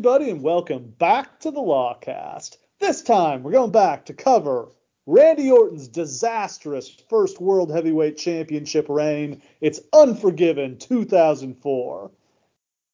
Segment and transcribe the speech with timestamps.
[0.00, 2.56] Everybody, and welcome back to the Lawcast.
[2.78, 4.70] This time, we're going back to cover
[5.04, 9.42] Randy Orton's disastrous first World Heavyweight Championship reign.
[9.60, 12.10] It's Unforgiven 2004.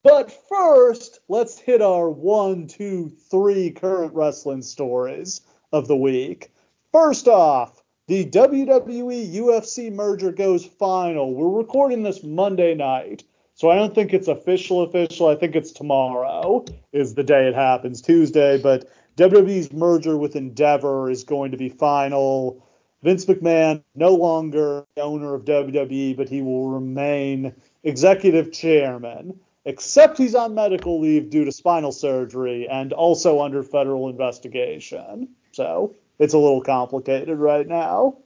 [0.03, 5.43] But first, let's hit our one, two, three current wrestling stories
[5.73, 6.51] of the week.
[6.91, 11.33] First off, the WWE UFC merger goes final.
[11.33, 13.23] We're recording this Monday night.
[13.57, 15.29] So I don't think it's official official.
[15.29, 21.09] I think it's tomorrow is the day it happens, Tuesday, but WWE's merger with Endeavor
[21.09, 22.63] is going to be final.
[23.03, 30.35] Vince McMahon no longer owner of WWE, but he will remain executive chairman, except he's
[30.35, 35.29] on medical leave due to spinal surgery and also under federal investigation.
[35.53, 38.19] So it's a little complicated right now.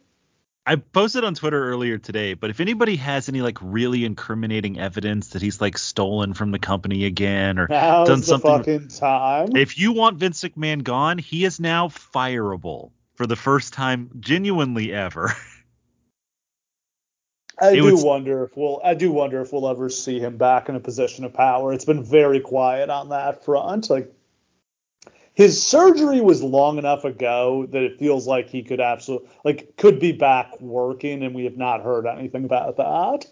[0.66, 5.28] I posted on Twitter earlier today, but if anybody has any like really incriminating evidence
[5.28, 9.56] that he's like stolen from the company again or Now's done something, fucking time.
[9.56, 14.92] if you want Vince McMahon gone, he is now fireable for the first time genuinely
[14.92, 15.32] ever.
[17.60, 20.68] I It do wonder if we'll I do wonder if we'll ever see him back
[20.68, 21.72] in a position of power.
[21.72, 23.90] It's been very quiet on that front.
[23.90, 24.12] Like
[25.34, 29.98] his surgery was long enough ago that it feels like he could absolutely like could
[30.00, 33.26] be back working and we have not heard anything about that.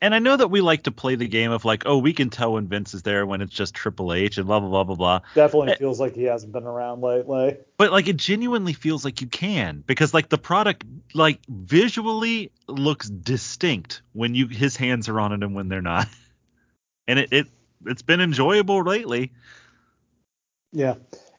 [0.00, 2.30] and I know that we like to play the game of like, oh, we can
[2.30, 4.96] tell when Vince is there when it's just Triple H and blah blah blah blah
[4.96, 5.20] blah.
[5.34, 7.56] Definitely feels like he hasn't been around lately.
[7.76, 13.08] But like it genuinely feels like you can because like the product like visually looks
[13.08, 16.08] distinct when you his hands are on it and when they're not.
[17.06, 17.46] And it, it
[17.84, 19.30] it's been enjoyable lately.
[20.74, 20.94] Yeah.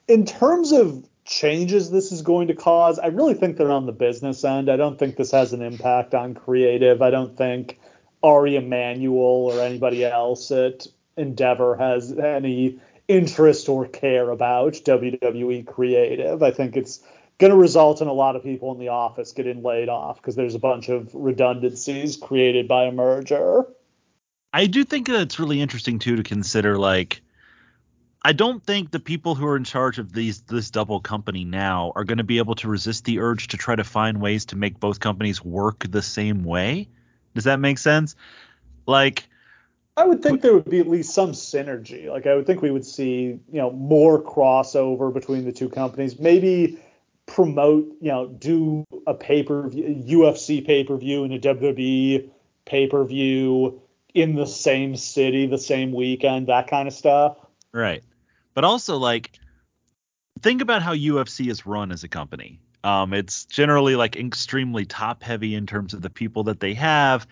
[0.08, 3.92] In terms of changes this is going to cause, I really think they're on the
[3.92, 4.70] business end.
[4.70, 7.02] I don't think this has an impact on creative.
[7.02, 7.78] I don't think
[8.22, 10.86] Ari Emanuel or anybody else at
[11.16, 16.42] Endeavor has any interest or care about WWE creative.
[16.42, 17.00] I think it's
[17.38, 20.34] going to result in a lot of people in the office getting laid off because
[20.34, 23.66] there's a bunch of redundancies created by a merger.
[24.52, 27.20] I do think that it's really interesting too to consider like
[28.26, 31.92] I don't think the people who are in charge of these this double company now
[31.94, 34.56] are going to be able to resist the urge to try to find ways to
[34.56, 36.88] make both companies work the same way.
[37.36, 38.16] Does that make sense?
[38.84, 39.28] Like
[39.96, 42.10] I would think there would be at least some synergy.
[42.10, 46.18] Like I would think we would see, you know, more crossover between the two companies.
[46.18, 46.80] Maybe
[47.26, 52.28] promote, you know, do a pay-per-view UFC pay-per-view and a WWE
[52.64, 53.80] pay-per-view
[54.14, 57.36] in the same city, the same weekend, that kind of stuff.
[57.70, 58.02] Right.
[58.56, 59.38] But also like
[60.42, 62.60] think about how UFC is run as a company.
[62.84, 67.26] Um it's generally like extremely top heavy in terms of the people that they have.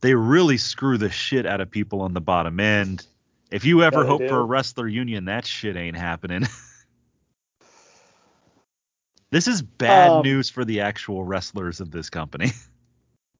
[0.00, 3.06] They really screw the shit out of people on the bottom end.
[3.50, 4.28] If you ever Yeah, hope do.
[4.28, 6.44] for a wrestler union, that shit ain't happening.
[9.30, 12.52] this is bad Um, news for the actual wrestlers of this company.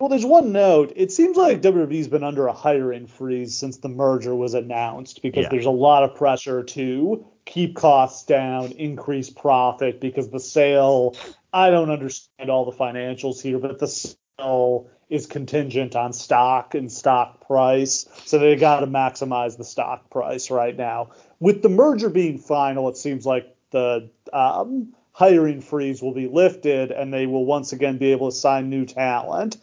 [0.01, 0.93] Well, there's one note.
[0.95, 5.45] It seems like WWE's been under a hiring freeze since the merger was announced because
[5.45, 5.49] Yeah.
[5.49, 11.17] there's a lot of pressure to keep costs down, increase profit because the sale,
[11.53, 16.93] I don't understand all the financials here, but the sale is contingent on stock and
[16.93, 18.07] stock price.
[18.25, 21.09] So they got to maximize the stock price right now.
[21.41, 26.93] With the merger being final, it seems like the um, hiring freeze will be lifted
[26.93, 29.57] and they will once again be able to sign new talent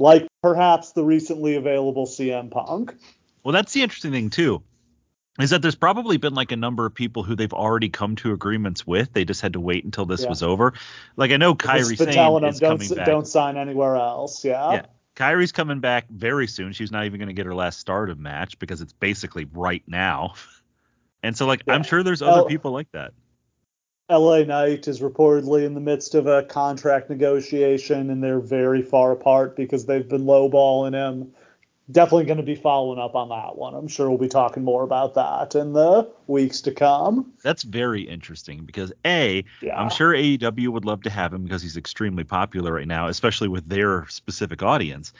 [0.00, 2.94] like perhaps the recently available CM Punk.
[3.44, 4.62] Well, that's the interesting thing too.
[5.40, 8.32] Is that there's probably been like a number of people who they've already come to
[8.32, 9.12] agreements with.
[9.12, 10.28] They just had to wait until this Yeah.
[10.28, 10.74] was over.
[11.16, 13.06] Like I know Kairi Just been telling Sane them is don't coming back.
[13.06, 14.44] don't sign anywhere else.
[14.44, 14.72] Yeah.
[14.72, 14.86] Yeah.
[15.16, 16.72] Kairi's coming back very soon.
[16.72, 20.34] She's not even going to get her last stardom match because it's basically right now.
[21.22, 21.74] And so, like, Yeah.
[21.74, 22.44] I'm sure there's other Oh.
[22.46, 23.12] people like that.
[24.10, 29.12] LA Knight is reportedly in the midst of a contract negotiation, and they're very far
[29.12, 31.32] apart because they've been lowballing him.
[31.90, 33.74] Definitely going to be following up on that one.
[33.74, 37.32] I'm sure we'll be talking more about that in the weeks to come.
[37.42, 39.80] That's very interesting because A, Yeah.
[39.80, 43.48] am sure AEW would love to have him because he's extremely popular right now, especially
[43.48, 45.12] with their specific audience.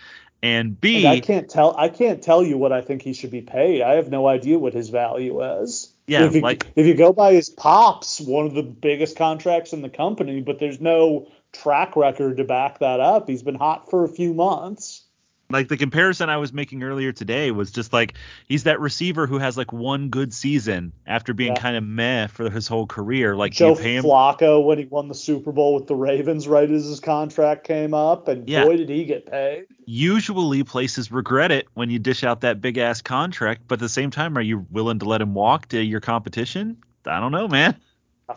[0.42, 1.76] And B, And I can't tell.
[1.76, 3.82] I can't tell you what I think he should be paid.
[3.82, 5.89] I have no idea what his value is.
[6.10, 9.72] Yeah, if you, like- if you go by his pops, one of the biggest contracts
[9.72, 13.28] in the company, but there's no track record to back that up.
[13.28, 15.04] He's been hot for a few months.
[15.50, 18.14] Like the comparison I was making earlier today was just like
[18.48, 21.60] he's that receiver who has like one good season after being Yeah.
[21.60, 23.34] kind of meh for his whole career.
[23.34, 26.84] Like Joe him Flacco when he won the Super Bowl with the Ravens right as
[26.86, 28.64] his contract came up, and Yeah.
[28.64, 29.66] boy did he get paid.
[29.86, 33.88] usually places regret it when you dish out that big ass contract, but at the
[33.88, 36.76] same time, are you willing to let him walk to your competition?
[37.06, 37.74] I don't know, man.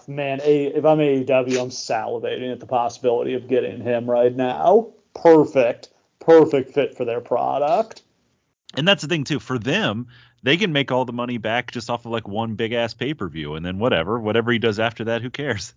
[0.08, 4.88] Man, if I'm AEW, I'm salivating at the possibility of getting him right now.
[5.14, 5.90] Perfect,
[6.26, 8.04] perfect fit for their product.
[8.76, 9.40] And that's the thing too.
[9.40, 10.08] For them,
[10.42, 13.14] they can make all the money back just off of like one big ass pay
[13.14, 15.74] per view, and then whatever, whatever he does after that, who cares?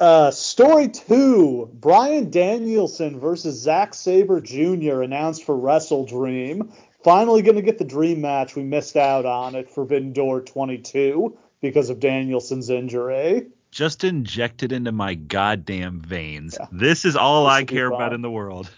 [0.00, 5.02] Uh, story two: Bryan Danielson versus Zack Sabre Jr.
[5.02, 6.72] announced for WrestleDream.
[7.02, 8.56] Finally, going to get the dream match.
[8.56, 13.46] We missed out on it Forbidden Door 22 because of Danielson's injury.
[13.74, 16.56] Just injected into my goddamn veins.
[16.60, 16.68] Yeah.
[16.70, 18.70] This is all This I care about in the world.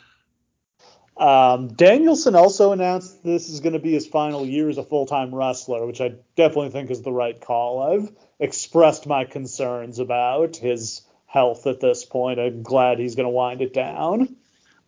[1.19, 5.35] Um, Danielson also announced this is going to be his final year as a full-time
[5.35, 7.93] wrestler, which I definitely think is the right call.
[7.93, 8.11] I've
[8.41, 12.41] expressed my concerns about his health at this point.
[12.41, 14.35] I'm glad he's going to wind it down.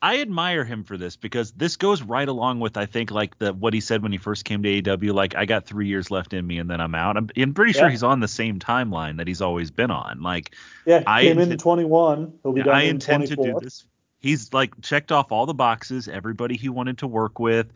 [0.01, 3.53] I admire him for this because this goes right along with I think like the
[3.53, 5.13] what he said when he first came to AEW.
[5.13, 7.17] Like I got three years left in me and then I'm out.
[7.17, 7.91] I'm, I'm pretty sure Yeah.
[7.91, 10.23] he's on the same timeline that he's always been on.
[10.23, 10.55] Like
[10.87, 12.33] Yeah, I came in intend- 21.
[12.43, 13.87] He'll be done I in intend to do this.
[14.21, 16.07] He's like checked off all the boxes.
[16.09, 17.67] Everybody he wanted to work with.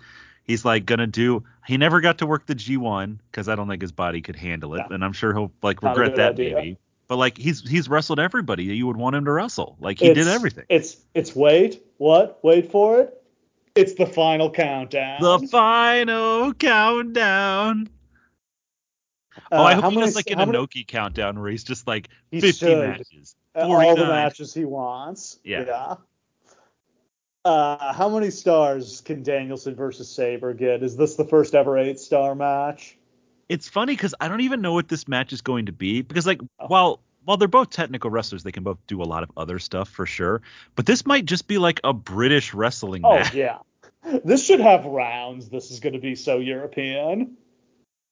[0.45, 1.45] He's like gonna do.
[1.67, 4.75] He never got to work the G1 because I don't think his body could handle
[4.75, 4.95] it, No.
[4.95, 6.55] and I'm sure he'll like Not regret that idea.
[6.55, 6.79] maybe.
[7.13, 9.77] But like he's he's wrestled everybody that you would want him to wrestle.
[9.79, 10.65] Like he did everything.
[10.71, 13.23] It's it's wait what wait for it.
[13.75, 15.21] It's the final countdown.
[15.21, 17.91] The final countdown.
[19.37, 21.87] Uh, oh, I hope he many, does like an how many- countdown where he's just
[21.87, 22.79] like He 50 should.
[22.79, 23.37] matches.
[23.55, 25.39] uh, all the matches he wants.
[25.45, 25.65] Yeah.
[25.67, 25.95] Yeah.
[27.45, 30.83] Uh, how many stars can Danielson versus Sabre get?
[30.83, 32.97] Is this the first ever eight star match?
[33.53, 36.27] It's funny because I don't even know what this match is going to be because
[36.27, 39.59] like while while they're both technical wrestlers, they can both do a lot of other
[39.59, 40.41] stuff for sure.
[40.75, 43.35] But this might just be like a British wrestling Oh match.
[43.35, 43.59] yeah.
[44.25, 45.51] This should have rounds.
[45.51, 47.37] This is going to be so European.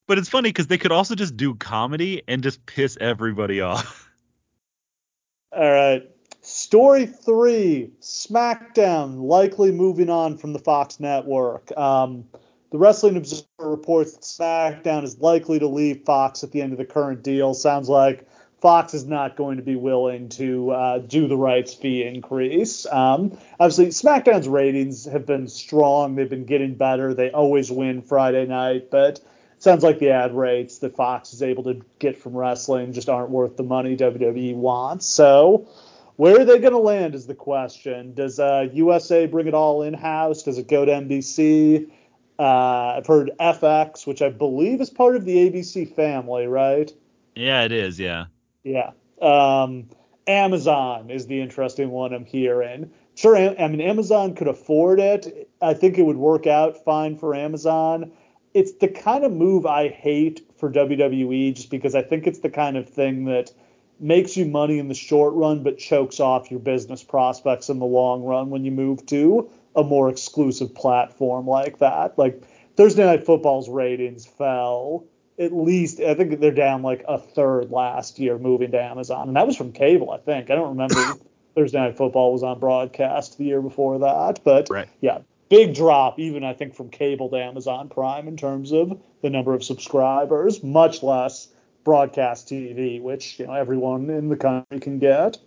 [0.06, 4.08] But it's funny because they could also just do comedy and just piss everybody off.
[5.52, 6.02] All right.
[6.42, 11.76] Story three SmackDown likely moving on from the Fox network.
[11.78, 12.26] Um,
[12.70, 16.78] the Wrestling Observer reports that SmackDown is likely to leave Fox at the end of
[16.78, 17.52] the current deal.
[17.52, 18.26] Sounds like
[18.60, 22.86] Fox is not going to be willing to uh, do the rights fee increase.
[22.86, 26.14] Um, obviously, SmackDown's ratings have been strong.
[26.14, 27.12] They've been getting better.
[27.12, 29.24] They always win Friday night, but it
[29.62, 33.30] sounds like the ad rates that Fox is able to get from wrestling just aren't
[33.30, 35.06] worth the money WWE wants.
[35.06, 35.66] So,
[36.16, 38.12] where are they going to land is the question.
[38.12, 40.42] Does uh, USA bring it all in house?
[40.42, 41.90] Does it go to NBC?
[42.40, 46.90] Uh, I've heard FX, which I believe is part of the ABC family, right?
[47.34, 48.00] yeah, it is.
[48.00, 48.26] Yeah.
[48.64, 48.92] Yeah.
[49.20, 49.90] Um,
[50.26, 52.90] Amazon is the interesting one I'm hearing.
[53.14, 55.50] Sure, I mean Amazon could afford it.
[55.60, 58.10] I think it would work out fine for Amazon.
[58.54, 62.48] It's the kind of move I hate for WWE just because I think it's the
[62.48, 63.52] kind of thing that
[63.98, 67.84] makes you money in the short run but chokes off your business prospects in the
[67.84, 72.18] long run when you move to a more exclusive platform like that.
[72.18, 72.42] Like
[72.76, 75.06] Thursday Night Football's ratings fell
[75.40, 79.36] at least I think they're down like a third last year moving to Amazon, and
[79.36, 80.10] that was from cable.
[80.10, 81.18] I think I don't remember
[81.54, 84.88] Thursday Night Football was on broadcast the year before that, but Right.
[85.00, 89.30] yeah, big drop even I think from cable to Amazon Prime in terms of the
[89.30, 91.48] number of subscribers, much less
[91.84, 95.38] broadcast TV, which you know everyone in the country can get.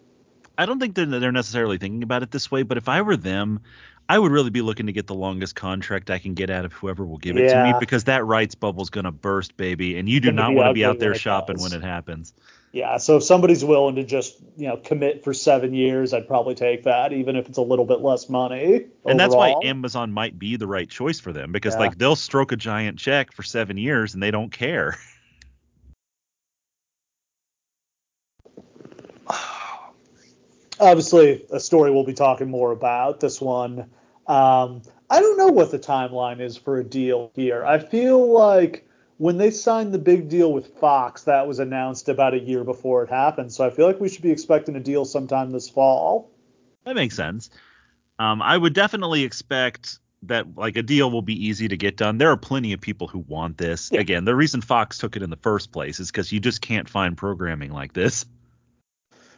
[0.58, 3.18] I don't think that they're necessarily thinking about it this way, but if I were
[3.18, 3.62] them,
[4.10, 6.74] I would really be looking to get the longest contract I can get out of
[6.74, 10.20] whoever will give it to me because that rights bubble's gonna burst, baby, and you
[10.20, 12.34] do not want to be out there when shopping when it happens.
[12.74, 16.56] Yeah, so if somebody's willing to just you know commit for seven years, I'd probably
[16.56, 18.88] take that, even if it's a little bit less money.
[19.06, 19.54] And that's why.
[19.64, 21.82] Amazon might be the right choice for them because Yeah.
[21.82, 24.98] like they'll stroke a giant check for seven years and they don't care.
[30.84, 33.20] obviously a story we'll be talking more about.
[33.20, 33.90] This one,
[34.28, 37.66] um, I don't know what the timeline is for a deal here.
[37.66, 38.88] I feel like
[39.18, 43.04] when they signed the big deal with Fox, that was announced about a year before
[43.04, 43.52] it happened.
[43.52, 46.32] So I feel like we should be expecting a deal sometime this fall.
[46.86, 47.50] That makes sense.
[48.20, 52.18] Um, I would definitely expect that like a deal will be easy to get done.
[52.18, 53.90] There are plenty of people who want this.
[53.92, 54.00] Yeah.
[54.00, 56.90] Again, the reason Fox took it in the first place is because you just can't
[56.90, 58.26] find programming like this.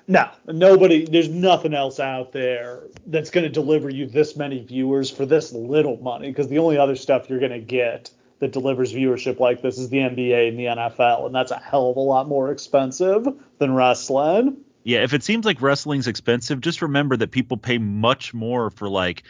[0.08, 1.06] No, nobody.
[1.06, 5.52] There's nothing else out there that's going to deliver you this many viewers for this
[5.52, 6.30] little money.
[6.30, 9.90] Because the only other stuff you're going to get that delivers viewership like this is
[9.90, 13.74] the NBA and the NFL, and that's a hell of a lot more expensive than
[13.74, 14.58] wrestling.
[14.84, 18.88] Yeah, if it seems like wrestling's expensive, just remember that people pay much more for
[18.88, 19.24] like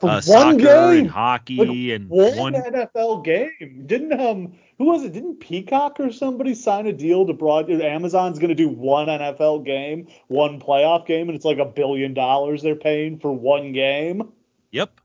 [0.00, 2.54] For uh, one game, and hockey like and one, one.
[2.54, 3.84] NFL game.
[3.86, 5.12] Didn't um who was it?
[5.12, 7.70] Didn't Peacock or somebody sign a deal to broad?
[7.70, 12.14] Amazon's going to do one NFL game, one playoff game, and it's like a billion
[12.14, 14.32] dollars they're paying for one game.
[14.70, 15.00] Yep.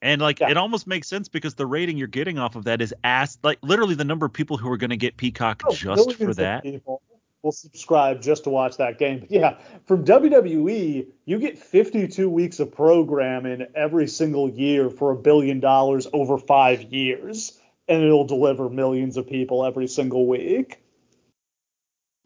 [0.00, 0.50] And like Yeah.
[0.50, 3.58] it almost makes sense because the rating you're getting off of that is ass like
[3.62, 6.62] literally the number of people who are going to get Peacock Oh, just for that.
[6.62, 7.02] People
[7.42, 9.20] will subscribe just to watch that game.
[9.20, 15.16] But yeah, from WWE, you get 52 weeks of programming every single year for a
[15.16, 20.80] billion dollars over five years, and it'll deliver millions of people every single week.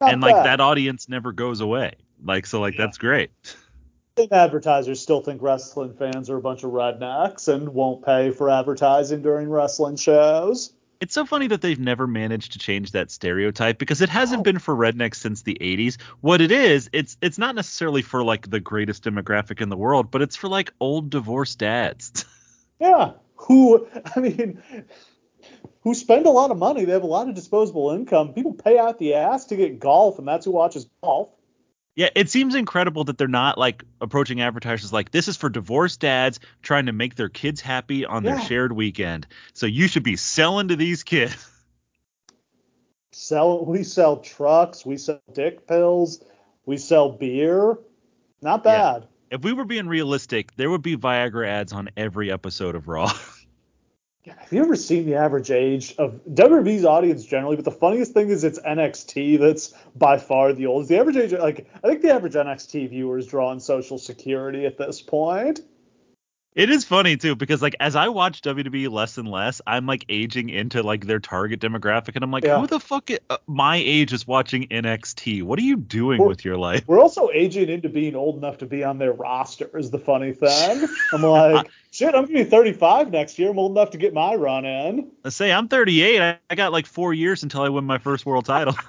[0.01, 1.95] Not And like that audience never goes away.
[2.25, 2.87] Like so like Yeah.
[2.87, 3.31] that's great.
[4.33, 9.23] advertisers still think wrestling fans are a bunch of rednecks and won't pay for advertising
[9.23, 10.75] during wrestling shows.
[11.01, 14.43] It's so funny that they've never managed to change that stereotype because it hasn't No.
[14.43, 15.97] been for rednecks since the 80s.
[16.21, 20.11] What it is, it's it's not necessarily for like the greatest demographic in the world,
[20.11, 22.25] but it's for like old divorced dads.
[22.81, 23.13] Yeah.
[23.37, 24.63] Who, I mean,
[25.83, 26.87] who spend a lot of money.
[26.87, 28.33] They have a lot of disposable income.
[28.33, 31.29] People pay out the ass to get golf, and that's who watches golf.
[32.01, 36.01] Yeah, it seems incredible that they're not like approaching advertisers like this is for divorced
[36.01, 39.27] dads trying to make their kids happy on their shared weekend.
[39.53, 41.47] So you should be selling to these kids.
[43.13, 46.25] Sell, we sell trucks, we sell dick pills,
[46.65, 47.77] we sell beer.
[48.41, 48.93] Not Yeah.
[49.01, 49.09] bad.
[49.31, 53.13] If we were being realistic, there would be Viagra ads on every episode of Raw.
[54.27, 57.57] Have you ever seen the average age of WWE's audience generally?
[57.57, 60.91] But the funniest thing is it's NXT that's by far the oldest.
[60.91, 64.77] The average age, like I think the average NXT viewer is drawing Social Security at
[64.77, 65.61] this point.
[66.57, 70.05] It is funny too because like as I watch WWE less and less, I'm like
[70.09, 72.59] aging into like their target demographic, and I'm like, Yeah.
[72.61, 75.45] who the fuck i- uh, my age is watching NXT?
[75.45, 76.83] What are you doing We're- with your life?
[76.89, 79.71] We're also aging into being old enough to be on their roster.
[79.79, 80.89] Is the funny thing.
[81.13, 83.51] I'm like, shit, I'm gonna be 35 next year.
[83.51, 85.09] I'm old enough to get my run in.
[85.23, 86.21] Let's say I'm 38.
[86.21, 88.75] I, I got like four years until I win my first world title.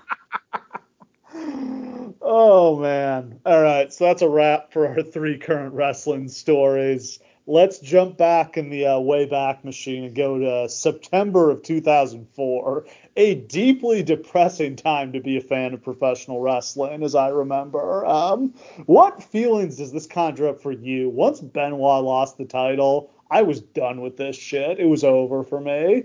[2.23, 3.39] Oh man.
[3.45, 7.19] All right, so that's a wrap for our three current wrestling stories.
[7.47, 12.85] Let's jump back in the uh, way back machine and go to September of 2004,
[13.17, 18.05] a deeply depressing time to be a fan of professional wrestling, as I remember.
[18.05, 18.53] Um,
[18.85, 21.09] what feelings does this conjure up for you?
[21.09, 24.79] Once Benoit lost the title, I was done with this shit.
[24.79, 26.03] It was over for me.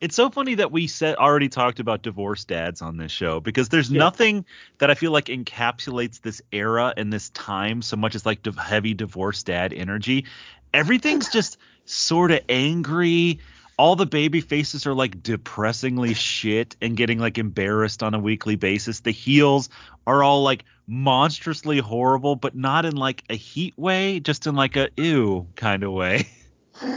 [0.00, 3.68] it's so funny that we said already talked about divorced dads on this show because
[3.68, 3.98] there's Yeah.
[3.98, 4.46] nothing
[4.78, 8.94] that I feel like encapsulates this era and this time so much as like heavy
[8.94, 10.24] divorced dad energy.
[10.72, 13.40] Everything's just sort of angry.
[13.76, 18.56] All the baby faces are like depressingly shit and getting like embarrassed on a weekly
[18.56, 19.00] basis.
[19.00, 19.68] The heels
[20.06, 24.76] are all like monstrously horrible, but not in like a heat way, just in like
[24.76, 26.28] a ew kind of way.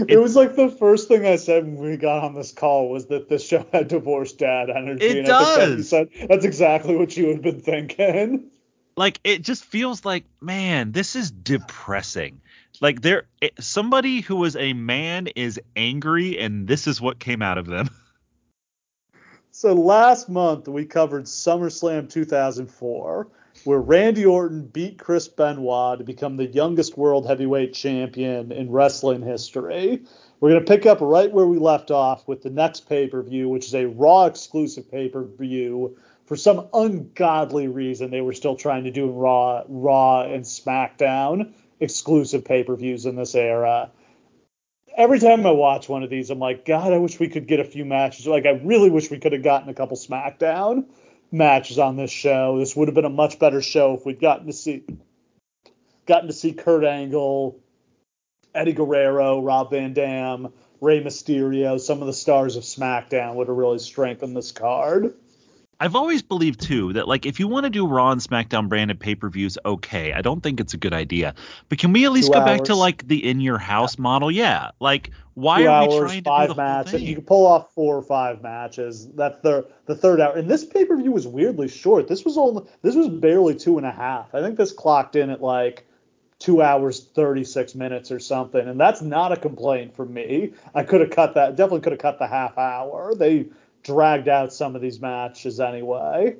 [0.07, 3.07] It was like the first thing I said when we got on this call was
[3.07, 5.05] that this show had divorced dad energy.
[5.05, 5.89] It and that does.
[5.89, 8.49] said that's exactly what you had been thinking.
[8.95, 12.39] like it just feels like man this is depressing
[12.81, 17.41] like there eh, somebody who was a man is angry and this is what came
[17.41, 17.89] out of them
[19.55, 23.27] So last month we covered SummerSlam 2004,
[23.65, 29.21] where Randy Orton beat Chris Benoit to become the youngest world heavyweight champion in wrestling
[29.21, 30.01] history.
[30.39, 33.21] We're going to pick up right where we left off with the next pay per
[33.21, 35.97] view, which is a Raw exclusive pay per view.
[36.25, 42.45] For some ungodly reason, they were still trying to do Raw, Raw and SmackDown exclusive
[42.45, 43.91] pay per views in this era
[44.95, 47.59] every time I watch one of these, I'm like, God, I wish we could get
[47.59, 48.27] a few matches.
[48.27, 50.85] Like, I really wish we could have gotten a couple SmackDown
[51.31, 52.59] matches on this show.
[52.59, 54.83] This would have been a much better show if we'd gotten to see
[56.05, 57.59] gotten to see Kurt Angle,
[58.53, 60.51] Eddie Guerrero, Rob Van Dam,
[60.81, 61.79] Rey Mysterio.
[61.79, 65.15] Some of the stars of SmackDown would have really strengthened this card.
[65.79, 68.99] I've always believed too that like if you want to do raw and smackdown branded
[68.99, 71.33] pay-per-views okay i don't think it's a good idea
[71.69, 74.31] but can we at least Two go back to like the in your house model
[74.31, 77.01] yeah like why Two are we trying to five do the matches.
[77.01, 79.07] You can pull off four or five matches.
[79.15, 80.35] That's the the third hour.
[80.35, 82.07] And this pay per view was weirdly short.
[82.07, 84.33] This was only this was barely two and a half.
[84.35, 85.87] I think this clocked in at like
[86.37, 88.67] two hours thirty six minutes or something.
[88.67, 90.53] And that's not a complaint from me.
[90.75, 91.55] I could have cut that.
[91.55, 93.15] Definitely could have cut the half hour.
[93.15, 93.47] They
[93.83, 96.35] dragged out some of these matches anyway.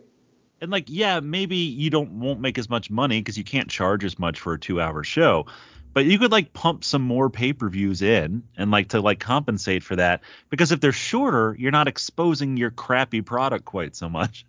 [0.62, 4.06] And like, yeah, maybe you don't won't make as much money because you can't charge
[4.06, 5.46] as much for a two hour show.
[5.94, 9.96] But you could like pump some more pay-per-views in and like to like compensate for
[9.96, 10.22] that.
[10.50, 14.46] Because if they're shorter, you're not exposing your crappy product quite so much.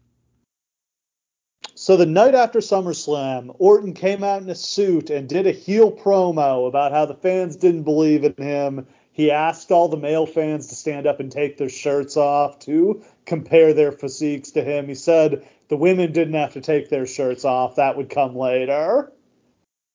[1.75, 5.91] So the night after SummerSlam, Orton came out in a suit and did a heel
[5.91, 8.87] promo about how the fans didn't believe in him.
[9.15, 13.05] He asked all the male fans to stand up and take their shirts off to
[13.25, 14.89] compare their physiques to him.
[14.89, 17.77] He said the women didn't have to take their shirts off.
[17.77, 19.13] That would come later.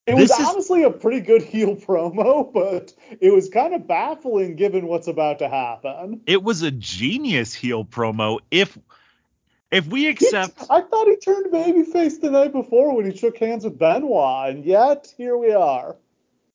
[0.06, 4.56] It was is, honestly a pretty good heel promo, but it was kind of baffling
[4.56, 6.22] given what's about to happen.
[6.24, 8.38] It was a genius heel promo.
[8.50, 8.78] If
[9.70, 13.64] if we accept, I thought he turned babyface the night before when he shook hands
[13.64, 15.96] with Benoit, and yet here we are.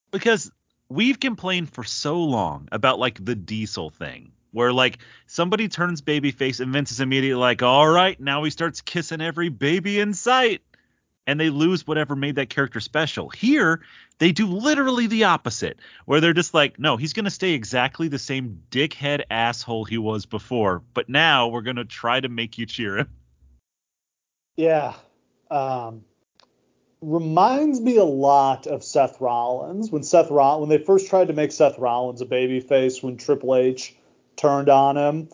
[0.10, 0.52] Because
[0.90, 6.60] we've complained for so long about like the Diesel thing, where like somebody turns babyface
[6.60, 10.62] and Vince is immediately like, all right, now he starts kissing every baby in sight
[11.28, 13.30] and they lose whatever made that character special.
[13.30, 13.82] Here,
[14.20, 18.08] they do literally the opposite, where they're just like, no, he's going to stay exactly
[18.08, 22.58] the same dickhead asshole he was before, but now we're going to try to make
[22.58, 23.10] you cheer him.
[24.56, 24.94] Yeah.
[25.50, 26.06] Um,
[27.06, 31.34] reminds me a lot of Seth Rollins when Seth Roll- when they first tried to
[31.34, 33.96] make Seth Rollins a babyface when Triple H
[34.36, 35.30] turned on him.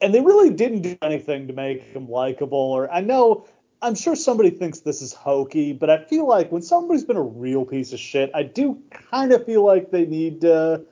[0.00, 2.58] And they really didn't do anything to make him likable.
[2.58, 3.44] Or I know
[3.80, 7.22] I'm sure somebody thinks this is hokey, but I feel like when somebody's been a
[7.22, 10.84] real piece of shit, I do kind of feel like they need to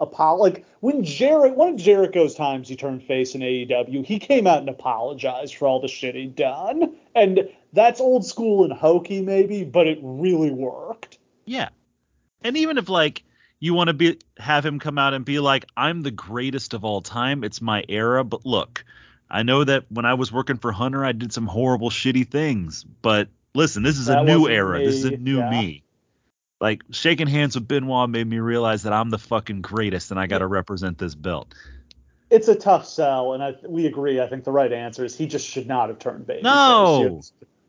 [0.00, 0.54] apologize.
[0.54, 4.58] Like when Jericho, one of Jericho's times he turned face in AEW, he came out
[4.58, 9.64] and apologized for all the shit he'd done, and that's old school and hokey maybe,
[9.64, 11.18] but it really worked.
[11.44, 11.68] Yeah,
[12.42, 13.22] and even if like
[13.60, 16.84] you want to be have him come out and be like, I'm the greatest of
[16.84, 18.84] all time, it's my era, but look
[19.30, 22.84] I know that when I was working for Hunter, I did some horrible, shitty things.
[22.84, 24.78] But listen, this is that a new era.
[24.78, 24.86] Me.
[24.86, 25.50] This is a new yeah.
[25.50, 25.83] me.
[26.60, 30.26] Like shaking hands with Benoit made me realize that I'm the fucking greatest, and I
[30.26, 31.54] got to represent this belt.
[32.30, 34.20] It's a tough sell, and I, we agree.
[34.20, 36.42] I think the right answer is he just should not have turned baby.
[36.42, 37.20] No,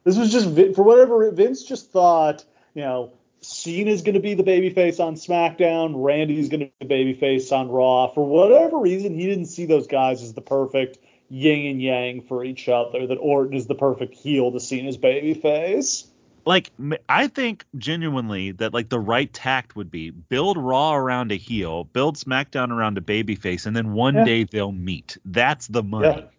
[0.04, 2.46] this was just for whatever Vince just thought.
[2.74, 5.94] You know, Cena's going to be the babyface on SmackDown.
[5.96, 8.08] Randy's going to be the babyface on Raw.
[8.08, 10.98] For whatever reason, he didn't see those guys as the perfect
[11.30, 13.08] yin and yang for each other.
[13.08, 16.08] That Orton is the perfect heel to Cena's babyface.
[16.46, 16.72] Like
[17.10, 21.86] I think genuinely that like the right tact would be build Raw around a heel,
[21.86, 24.26] build SmackDown around a babyface, and then one yeah.
[24.26, 25.18] day they'll meet.
[25.26, 26.08] That's the money.
[26.22, 26.30] Yeah.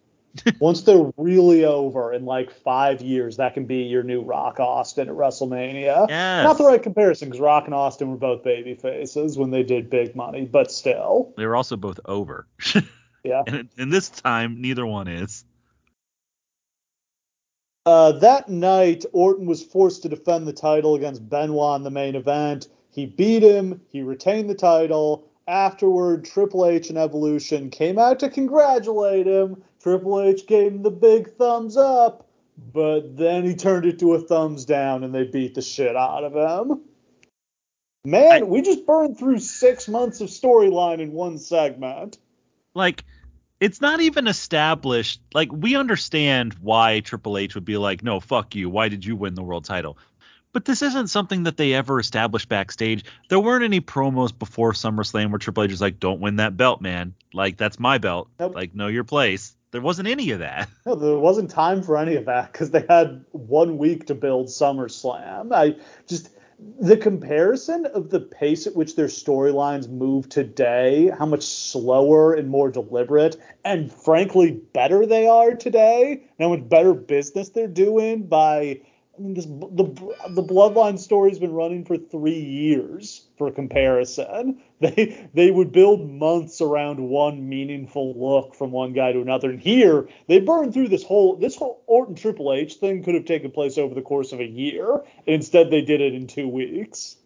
[0.59, 5.09] Once they're really over in like five years, that can be your new Rock Austin
[5.09, 6.07] at WrestleMania.
[6.07, 6.43] Yes.
[6.43, 9.89] Not the right comparison because Rock and Austin were both baby faces when they did
[9.89, 11.33] big money, but still.
[11.37, 12.45] They were also both over.
[13.27, 13.43] Yeah.
[13.45, 15.43] And, and this time, neither one is.
[17.87, 22.15] Uh, that night, Orton was forced to defend the title against Benoit in the main
[22.15, 22.67] event.
[22.91, 23.79] He beat him.
[23.87, 25.25] He retained the title.
[25.47, 29.63] Afterward, Triple H and Evolution came out to congratulate him.
[29.81, 32.27] Triple H gave him the big thumbs up,
[32.73, 36.25] but then he turned it to a thumbs down and they beat the shit out
[36.25, 36.81] of him.
[38.03, 42.17] Man, I, we just burned through six months of storyline in one segment.
[42.75, 43.05] Like,
[43.59, 45.21] it's not even established.
[45.33, 48.69] Like we understand why Triple H would be like, no, fuck you.
[48.69, 49.97] Why did you win the world title?
[50.53, 53.05] But this isn't something that they ever established backstage.
[53.29, 56.81] There weren't any promos before SummerSlam where Triple H was like, don't win that belt,
[56.81, 57.13] man.
[57.33, 58.29] Like that's my belt.
[58.39, 58.55] Nope.
[58.55, 59.55] Like know your place.
[59.71, 60.69] There wasn't any of that.
[60.85, 64.47] No, there wasn't time for any of that because they had one week to build
[64.47, 65.53] SummerSlam.
[65.53, 65.75] I
[66.07, 66.29] just
[66.79, 72.49] the comparison of the pace at which their storylines move today, how much slower and
[72.49, 78.23] more deliberate, and frankly better they are today, and how much better business they're doing
[78.23, 78.81] by
[79.17, 83.23] I mean, this, the the Bloodline story's been running for three years.
[83.37, 89.21] For comparison, they they would build months around one meaningful look from one guy to
[89.21, 89.49] another.
[89.49, 93.25] And here, they burned through this whole this whole Orton Triple H thing could have
[93.25, 94.93] taken place over the course of a year.
[94.93, 97.17] And instead, they did it in two weeks.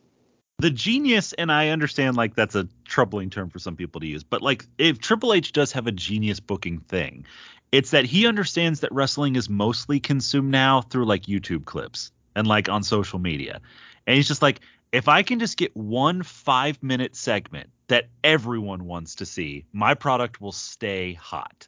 [0.60, 4.23] The genius, and I understand like that's a troubling term for some people to use,
[4.23, 7.25] but like if Triple H does have a genius booking thing,
[7.71, 12.47] it's that he understands that wrestling is mostly consumed now through like YouTube clips and
[12.47, 13.62] like on social media.
[14.05, 14.60] And he's just like,
[14.91, 19.93] if I can just get one five minute segment that everyone wants to see, my
[19.93, 21.67] product will stay hot.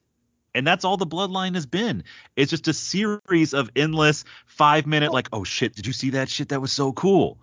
[0.56, 2.04] And that's all the bloodline has been.
[2.36, 6.30] It's just a series of endless five minute, like, oh shit, did you see that
[6.30, 6.50] shit?
[6.50, 7.40] That was so cool.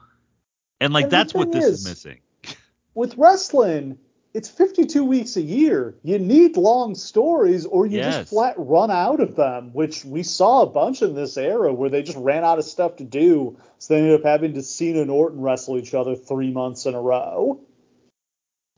[0.80, 2.20] And like and that's what this is, is missing.
[2.94, 3.98] With wrestling,
[4.32, 5.96] it's 52 weeks a year.
[6.02, 8.16] You need long stories or you Yes.
[8.16, 11.90] just flat run out of them, which we saw a bunch in this era where
[11.90, 13.58] they just ran out of stuff to do.
[13.78, 16.94] So they ended up having to Cena and Orton wrestle each other three months in
[16.94, 17.60] a row.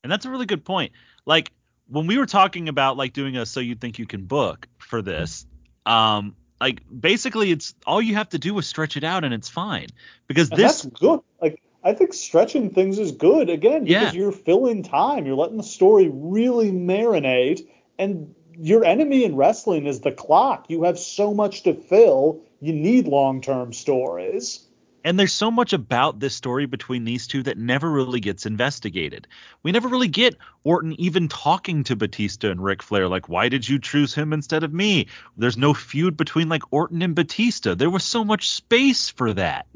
[0.03, 0.93] And that's a really good point.
[1.25, 1.51] Like
[1.87, 5.01] when we were talking about like doing a so you think you can book for
[5.01, 5.45] this,
[5.85, 9.49] um, like basically it's all you have to do is stretch it out and it's
[9.49, 9.87] fine.
[10.27, 11.19] Because And this that's good.
[11.39, 14.19] Like I think stretching things is good again because Yeah.
[14.19, 15.25] you're filling time.
[15.25, 17.61] You're letting the story really marinate.
[17.99, 20.65] And your enemy in wrestling is the clock.
[20.69, 22.41] You have so much to fill.
[22.61, 24.67] You need long term stories.
[25.05, 29.27] and there's so much about this story between these two that never really gets investigated.
[29.61, 33.67] We never really get Orton even talking to Batista and Ric Flair like why did
[33.67, 35.07] you choose him instead of me?
[35.35, 37.75] There's no feud between like Orton and Batista.
[37.75, 39.65] There was so much space for that.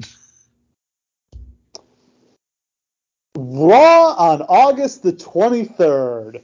[3.40, 6.42] Raw on August the 23rd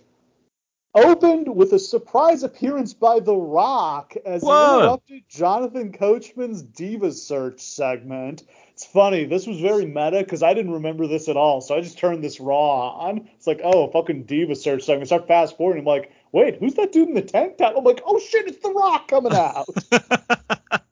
[0.95, 7.61] opened with a surprise appearance by The Rock as he interrupted Jonathan Coachman's Diva Search
[7.61, 8.45] segment.
[8.73, 11.81] It's funny, this was very meta because I didn't remember this at all, so I
[11.81, 13.29] just turned this Raw on.
[13.35, 15.09] It's like, oh, fucking Diva Search segment.
[15.09, 15.83] Start fast forwarding.
[15.83, 17.75] I'm like, wait, who's that dude in the tank top?
[17.77, 19.67] I'm like, oh shit, it's The Rock coming out.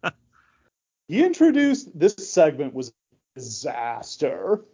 [1.07, 4.65] he introduced this segment was a disaster.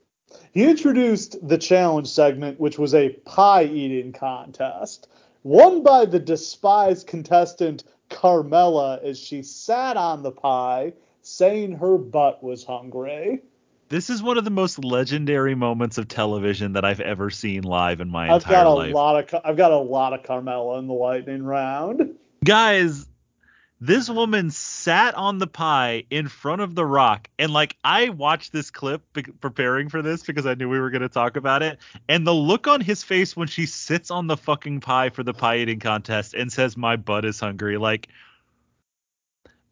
[0.52, 5.08] He introduced the challenge segment, which was a pie eating contest,
[5.42, 12.42] won by the despised contestant Carmella as she sat on the pie, saying her butt
[12.42, 13.42] was hungry.
[13.88, 18.00] This is one of the most legendary moments of television that I've ever seen live
[18.00, 18.94] in my I've entire got a life.
[18.94, 22.14] lot of I've got a lot of Carmella in the lightning round.
[22.44, 23.06] Guys,
[23.80, 28.52] this woman sat on the pie in front of the rock and like I watched
[28.52, 31.62] this clip be- preparing for this because I knew we were going to talk about
[31.62, 35.22] it and the look on his face when she sits on the fucking pie for
[35.22, 38.08] the pie eating contest and says my butt is hungry like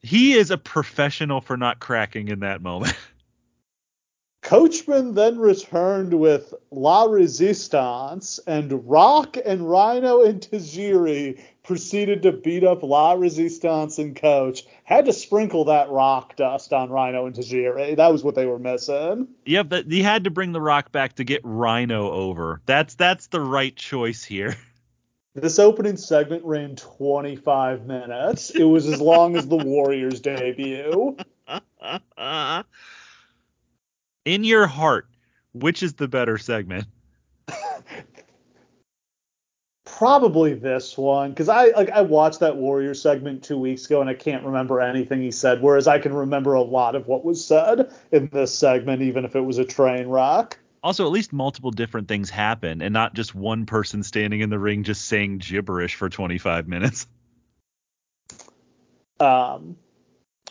[0.01, 2.95] he is a professional for not cracking in that moment.
[4.43, 12.65] Coachman then returned with La Resistance, and Rock and Rhino and Tajiri proceeded to beat
[12.65, 14.65] up La Resistance and Coach.
[14.85, 17.93] Had to sprinkle that rock dust on Rhino and Tajiri.
[17.93, 19.29] Eh, that was what they were missing.
[19.45, 22.61] yep, that he had to bring the rock back to get Rhino over.
[22.67, 24.57] That's that's the right choice here.
[25.35, 28.49] This opening segment ran 25 minutes.
[28.49, 31.15] It was as long as the Warriors debut.
[34.25, 35.09] In your heart,
[35.53, 36.87] which is the better segment?
[39.97, 44.11] Probably this one because I like I watched that Warrior segment two weeks ago and
[44.11, 47.43] I can't remember anything he said, whereas I can remember a lot of what was
[47.43, 50.59] said in this segment, even if it was a train wreck.
[50.83, 54.59] Also, at least multiple different things happen and not just one person standing in the
[54.59, 57.07] ring just saying gibberish for 25 minutes.
[59.19, 59.77] Um,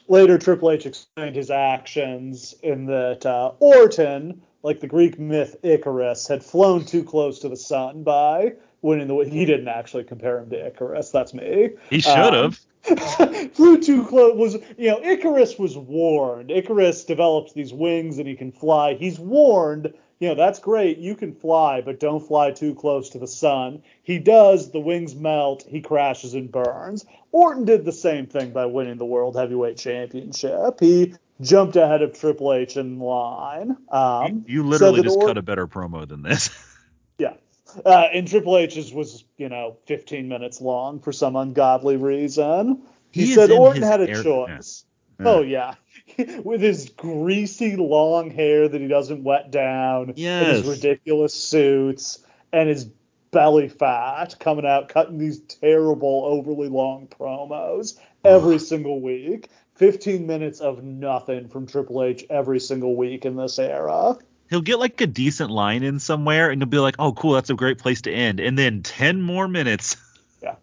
[0.07, 6.27] later, Triple H explained his actions in that uh, Orton, like the Greek myth Icarus,
[6.27, 8.53] had flown too close to the sun by
[8.85, 9.13] winning the.
[9.15, 11.09] way He didn't actually compare him to Icarus.
[11.11, 11.71] That's me.
[11.89, 12.59] He should Um, have.
[13.53, 16.51] flew too close was you know Icarus was warned.
[16.51, 18.93] Icarus develops these wings and he can fly.
[18.93, 20.99] He's warned, you know, that's great.
[20.99, 23.81] You can fly, but don't fly too close to the sun.
[24.03, 27.05] He does, the wings melt, he crashes and burns.
[27.31, 30.79] Orton did the same thing by winning the World Heavyweight Championship.
[30.79, 33.75] He jumped ahead of Triple H in line.
[33.89, 36.49] Um, you said literally just Orton- cut a better promo than this.
[37.17, 37.33] yeah.
[37.83, 42.83] Uh, and Triple H's was, you know, 15 minutes long for some ungodly reason.
[43.11, 44.85] He, He said Orton had a choice.
[45.19, 45.25] Yeah.
[45.27, 45.75] Oh yeah,
[46.43, 50.57] with his greasy long hair that he doesn't wet down, and Yes.
[50.57, 52.19] his ridiculous suits,
[52.51, 52.89] and his
[53.31, 59.49] belly fat coming out, cutting these terrible, overly long promos every single week.
[59.75, 64.17] 15 minutes of nothing from Triple H every single week in this era.
[64.49, 67.49] He'll get like a decent line in somewhere and he'll be like, oh, cool, that's
[67.49, 68.39] a great place to end.
[68.39, 69.97] And then 10 more minutes.
[70.41, 70.55] Yeah.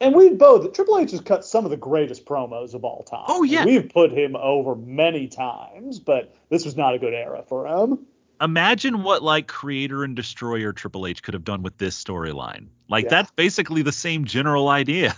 [0.00, 3.24] And we've both Triple H has cut some of the greatest promos of all time.
[3.28, 3.64] Oh, yeah.
[3.64, 8.06] we've put him over many times, but this was not a good era for him.
[8.40, 12.66] Imagine what like creator and destroyer Triple H could have done with this storyline.
[12.88, 13.10] Like Yeah.
[13.10, 15.14] that's basically the same general idea.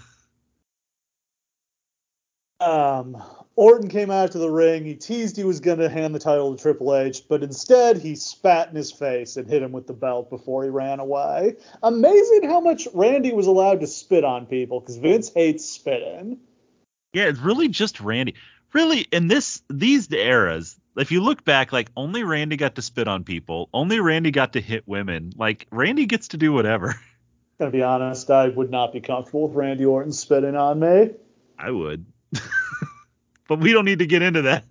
[2.61, 3.23] Um,
[3.57, 4.85] Orton came out to the ring.
[4.85, 8.17] He teased he was going to hand the title to Triple H, but instead he
[8.17, 11.55] spat in his face and hit him with the belt before he ran away.
[11.83, 16.39] Amazing how much Randy was allowed to spit on people because Vince hates spitting.
[17.13, 18.35] Yeah, it's really just Randy.
[18.73, 23.07] really in this these eras, if you look back, like only Randy got to spit
[23.07, 25.33] on people, only Randy got to hit women.
[25.37, 26.97] Like Randy gets to do whatever.
[27.61, 31.11] Gonna be honest, I would not be comfortable with Randy Orton spitting on me.
[31.57, 32.05] I would.
[33.49, 34.65] but we don't need to get into that.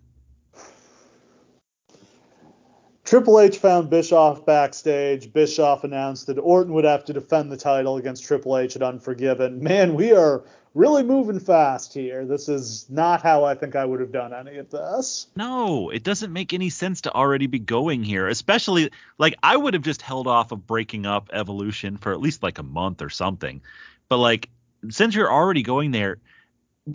[3.06, 5.32] Triple H found Bischoff backstage.
[5.34, 9.62] Bischoff announced that Orton would have to defend the title against Triple H at Unforgiven.
[9.62, 12.26] Man, we are really moving fast here.
[12.26, 15.28] This is not how I think I would have done any of this.
[15.36, 19.74] No, it doesn't make any sense to already be going here, especially like I would
[19.74, 23.10] have just held off of breaking up Evolution for at least like a month or
[23.10, 23.62] something.
[24.08, 24.50] But like
[24.90, 26.18] since you're already going there,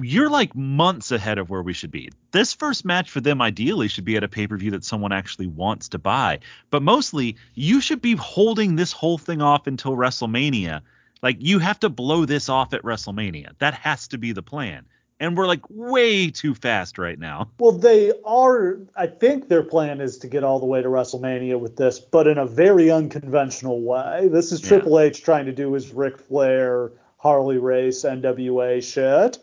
[0.02, 2.10] you're like months ahead of where we should be.
[2.32, 5.12] This first match for them ideally should be at a pay per view that someone
[5.12, 6.40] actually wants to buy.
[6.70, 10.82] But mostly, you should be holding this whole thing off until WrestleMania.
[11.22, 13.52] Like, you have to blow this off at WrestleMania.
[13.58, 14.84] That has to be the plan.
[15.20, 17.50] And we're like way too fast right now.
[17.58, 18.78] Well, they are.
[18.94, 22.28] I think their plan is to get all the way to WrestleMania with this, but
[22.28, 24.28] in a very unconventional way.
[24.30, 24.68] This is Yeah.
[24.68, 29.38] Triple H trying to do his Ric Flair, Harley Race, NWA shit.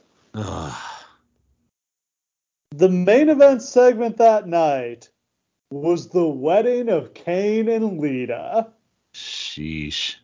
[2.72, 5.10] The main event segment that night
[5.72, 8.68] was the wedding of Kane and Lita.
[9.14, 10.16] Sheesh.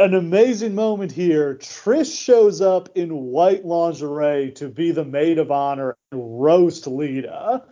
[0.00, 1.54] An amazing moment here.
[1.54, 7.62] Trish shows up in white lingerie to be the maid of honor and roast Lita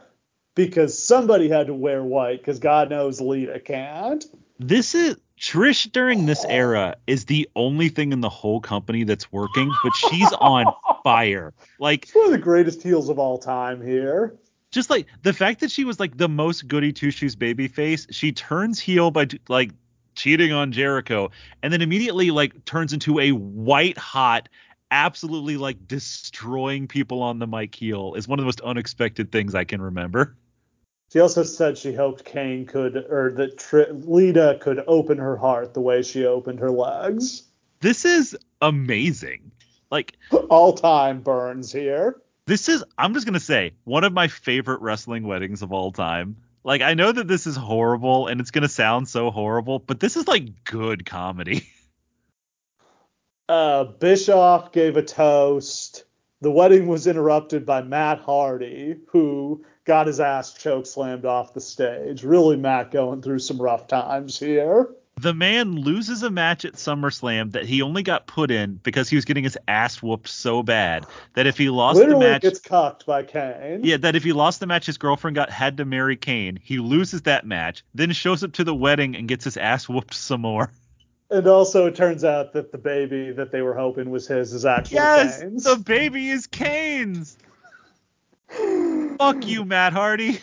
[0.54, 4.24] because somebody had to wear white because God knows Lita can't.
[4.60, 9.32] This is Trish during this era is the only thing in the whole company that's
[9.32, 10.72] working, but she's on
[11.04, 11.52] fire.
[11.80, 14.38] Like It's one of the greatest heels of all time here.
[14.70, 18.06] just like the fact that she was like the most goody two shoes baby face,
[18.12, 19.72] she turns heel by like
[20.14, 21.30] cheating on Jericho,
[21.64, 24.48] and then immediately like turns into a white hot,
[24.92, 29.56] absolutely like destroying people on the mic heel is one of the most unexpected things
[29.56, 30.36] I can remember.
[31.12, 35.74] She also said she hoped Kane could, or that Tri- Lita could open her heart
[35.74, 37.42] the way she opened her legs.
[37.80, 39.50] This is amazing.
[39.90, 40.16] Like
[40.48, 42.22] All time burns here.
[42.46, 46.34] this is I'm just gonna say one of my favorite wrestling weddings of all time.
[46.64, 50.16] Like I know that this is horrible and it's gonna sound so horrible, but this
[50.16, 51.68] is like good comedy.
[53.48, 56.04] Uh, Bischoff gave a toast.
[56.40, 61.60] The wedding was interrupted by Matt Hardy, who got his ass choke slammed off the
[61.60, 62.24] stage.
[62.24, 64.88] Really, Matt going through some rough times here.
[65.20, 69.16] The man loses a match at SummerSlam that he only got put in because he
[69.16, 72.58] was getting his ass whooped so bad that if he lost Literally the match gets
[72.58, 73.80] cucked by Kane.
[73.84, 76.58] Yeah, that if he lost the match, his girlfriend got had to marry Kane.
[76.60, 80.14] He loses that match, then shows up to the wedding and gets his ass whooped
[80.14, 80.70] some more.
[81.30, 84.66] And also, it turns out that the baby that they were hoping was his is
[84.66, 85.64] actually Yes, Kane's.
[85.64, 87.38] the baby is Kane's.
[89.18, 90.40] Fuck you, Matt Hardy.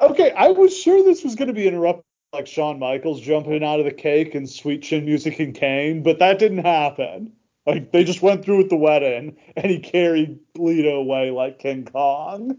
[0.00, 3.78] Okay, I was sure this was going to be interrupted like Shawn Michaels jumping out
[3.78, 7.32] of the cake and Sweet Chin Music and Kane, but that didn't happen.
[7.66, 11.84] Like they just went through with the wedding, and he carried Lita away like King
[11.84, 12.58] Kong.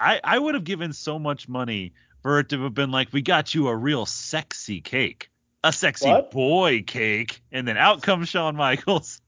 [0.00, 3.22] I, I would have given so much money for it to have been like, we
[3.22, 5.30] got you a real sexy cake,
[5.64, 6.30] a sexy What?
[6.30, 9.20] boy cake, and then out comes Shawn Michaels.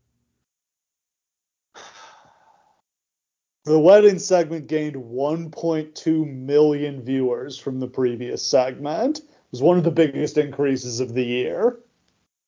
[3.68, 9.18] The wedding segment gained 1.2 million viewers from the previous segment.
[9.18, 11.78] It was one of the biggest increases of the year.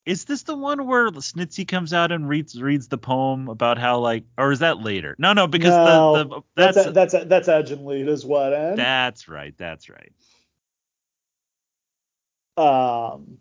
[0.06, 3.98] Is this the one where Snitsky comes out and reads reads the poem about how
[3.98, 5.14] like, or is that later?
[5.18, 8.76] No, no, because No, the, the That's that's that's that's Edge and Lita's wedding.
[8.76, 10.12] that's right, that's right.
[12.56, 13.36] Um,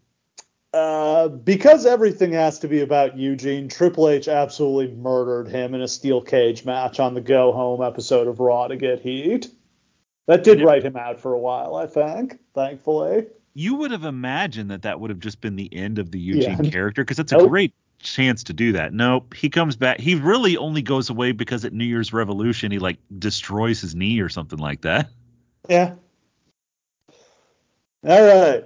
[0.73, 5.87] uh, because everything has to be about Eugene, Triple H absolutely murdered him in a
[5.87, 9.49] steel cage match on the Go Home episode of Raw to get heat.
[10.27, 13.25] That did write him out for a while, I think, thankfully.
[13.55, 16.63] You would have imagined that that would have just been the end of the Eugene
[16.63, 16.69] Yeah.
[16.69, 17.49] character because that's a Nope.
[17.49, 18.93] great chance to do that.
[18.93, 19.99] Nope, he comes back.
[19.99, 24.19] He really only goes away because at New Year's Revolution he like destroys his knee
[24.19, 25.09] or something like that.
[25.67, 25.95] Yeah.
[28.07, 28.63] All right.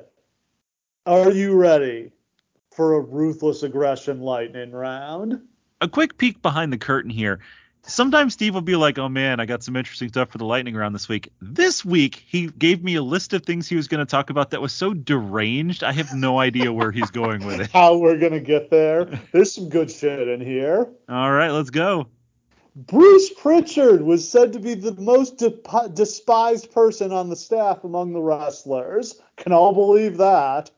[1.06, 2.14] Are you ready
[2.72, 5.42] for a ruthless aggression lightning round?
[5.82, 7.42] A quick peek behind the curtain here.
[7.82, 10.76] Sometimes Steve will be like, "Oh man, I got some interesting stuff for the lightning
[10.76, 14.00] round this week." This week he gave me a list of things he was going
[14.00, 15.84] to talk about that was so deranged.
[15.84, 17.70] I have no idea where he's going with it.
[17.74, 19.04] How we're going to get there.
[19.34, 20.88] There's some good shit in here.
[21.10, 22.08] All right, let's go.
[22.78, 28.14] Bruce Pritchard was said to be the most de- despised person on the staff among
[28.14, 29.20] the wrestlers.
[29.36, 30.72] Can all believe that.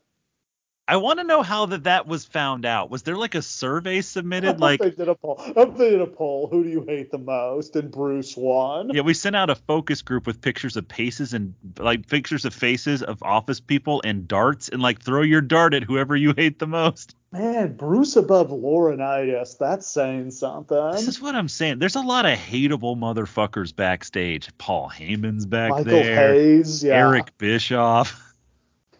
[0.88, 2.92] I want to know how that that was found out.
[2.92, 4.60] Was there like a survey submitted?
[4.66, 5.42] Like they did a poll.
[5.56, 6.48] They did a poll.
[6.48, 7.76] Who do you hate the most?
[7.76, 8.90] And Bruce won.
[8.94, 12.54] Yeah, we sent out a focus group with pictures of faces and like pictures of
[12.54, 16.60] faces of office people and darts and like throw your dart at whoever you hate
[16.60, 17.16] the most.
[17.32, 19.58] Man, Bruce above Laurinaitis.
[19.58, 20.92] That's saying something.
[20.92, 21.80] This is what I'm saying.
[21.80, 24.50] There's a lot of hateable motherfuckers backstage.
[24.58, 26.16] Paul Heyman's back Michael there.
[26.16, 26.94] Michael Hayes, yeah.
[26.94, 28.22] Eric Bischoff.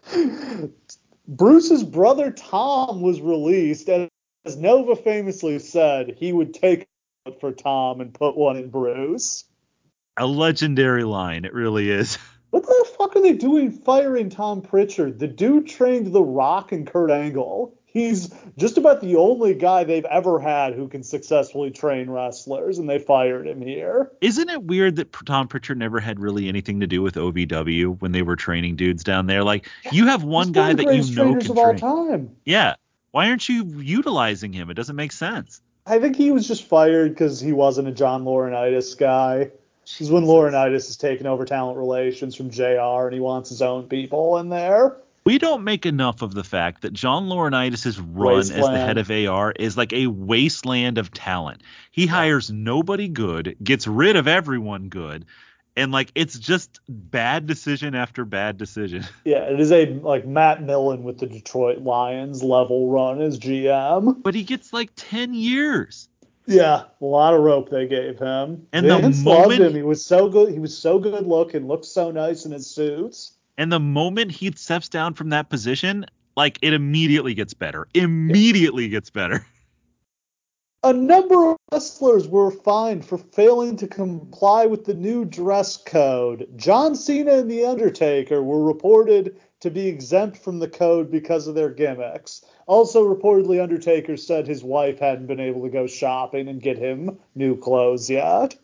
[1.28, 4.08] Bruce's brother Tom was released, and
[4.44, 6.86] as Nova famously said, he would take
[7.26, 9.44] it for Tom and put one in Bruce.
[10.16, 11.44] A legendary line.
[11.44, 12.18] It really is.
[12.50, 15.18] What the fuck are they doing firing Tom Pritchard?
[15.18, 17.76] The dude trained The Rock and Kurt Angle.
[17.96, 18.28] He's
[18.58, 22.98] just about the only guy they've ever had who can successfully train wrestlers, and they
[22.98, 24.12] fired him here.
[24.20, 28.12] Isn't it weird that Tom Pritchard never had really anything to do with OVW when
[28.12, 29.42] they were training dudes down there?
[29.42, 31.78] Like, you have one guy one of the that you know can of all train.
[31.78, 32.36] time.
[32.44, 32.74] Yeah.
[33.12, 34.68] Why aren't you utilizing him?
[34.68, 35.62] It doesn't make sense.
[35.86, 39.50] I think he was just fired because he wasn't a John Laurinaitis guy.
[39.86, 43.62] This is when Laurinaitis has taken over talent relations from JR and he wants his
[43.62, 44.98] own people in there.
[45.26, 49.10] We don't make enough of the fact that John Laurinaitis' run as the head of
[49.10, 51.62] AR is like a wasteland of talent.
[51.90, 55.24] He hires nobody good, gets rid of everyone good,
[55.76, 59.04] and like it's just bad decision after bad decision.
[59.24, 64.22] Yeah, it is a like Matt Millen with the Detroit Lions level run as GM.
[64.22, 66.08] But he gets like 10 years.
[66.46, 68.68] Yeah, a lot of rope they gave him.
[68.72, 69.74] And the Vince loved moment- him.
[69.74, 70.52] He was so good.
[70.52, 71.66] He was so good looking.
[71.66, 73.32] Looked so nice in his suits.
[73.58, 77.88] And the moment he steps down from that position, like it immediately gets better.
[77.94, 79.46] Immediately gets better.
[80.82, 86.46] A number of wrestlers were fined for failing to comply with the new dress code.
[86.54, 91.56] John Cena and The Undertaker were reported to be exempt from the code because of
[91.56, 92.44] their gimmicks.
[92.66, 97.18] Also, reportedly, Undertaker said his wife hadn't been able to go shopping and get him
[97.34, 98.56] new clothes yet.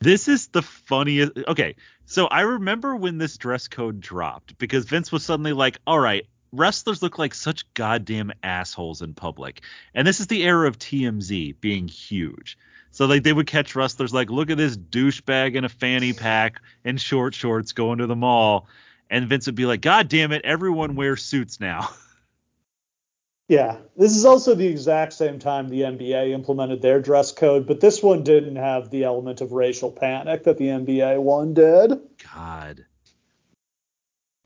[0.00, 1.32] This is the funniest.
[1.48, 1.74] Okay,
[2.10, 6.26] so I remember when this dress code dropped because Vince was suddenly like, all right,
[6.52, 9.60] wrestlers look like such goddamn assholes in public.
[9.94, 12.56] And this is the era of TMZ being huge.
[12.92, 16.62] So like they would catch wrestlers like, look at this douchebag in a fanny pack
[16.82, 18.68] and short shorts going to the mall.
[19.10, 21.90] And Vince would be like, God damn it, everyone wears suits now.
[23.48, 27.80] Yeah, this is also the exact same time the NBA implemented their dress code, but
[27.80, 31.98] this one didn't have the element of racial panic that the NBA one did.
[32.34, 32.84] God.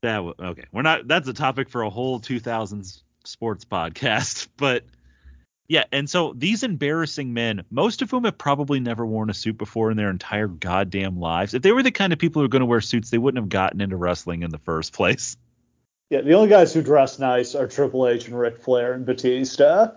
[0.03, 0.65] That w- okay.
[0.71, 1.05] We're not.
[1.05, 4.47] That's a topic for a whole 2000s sports podcast.
[4.57, 4.85] But
[5.67, 9.57] yeah, and so these embarrassing men, most of whom have probably never worn a suit
[9.57, 11.53] before in their entire goddamn lives.
[11.53, 13.41] If they were the kind of people who are going to wear suits, they wouldn't
[13.41, 15.35] have gotten into wrestling in the first place.
[16.13, 19.93] Yeah, the only guys who dress nice are Triple H and Ric Flair and Batista.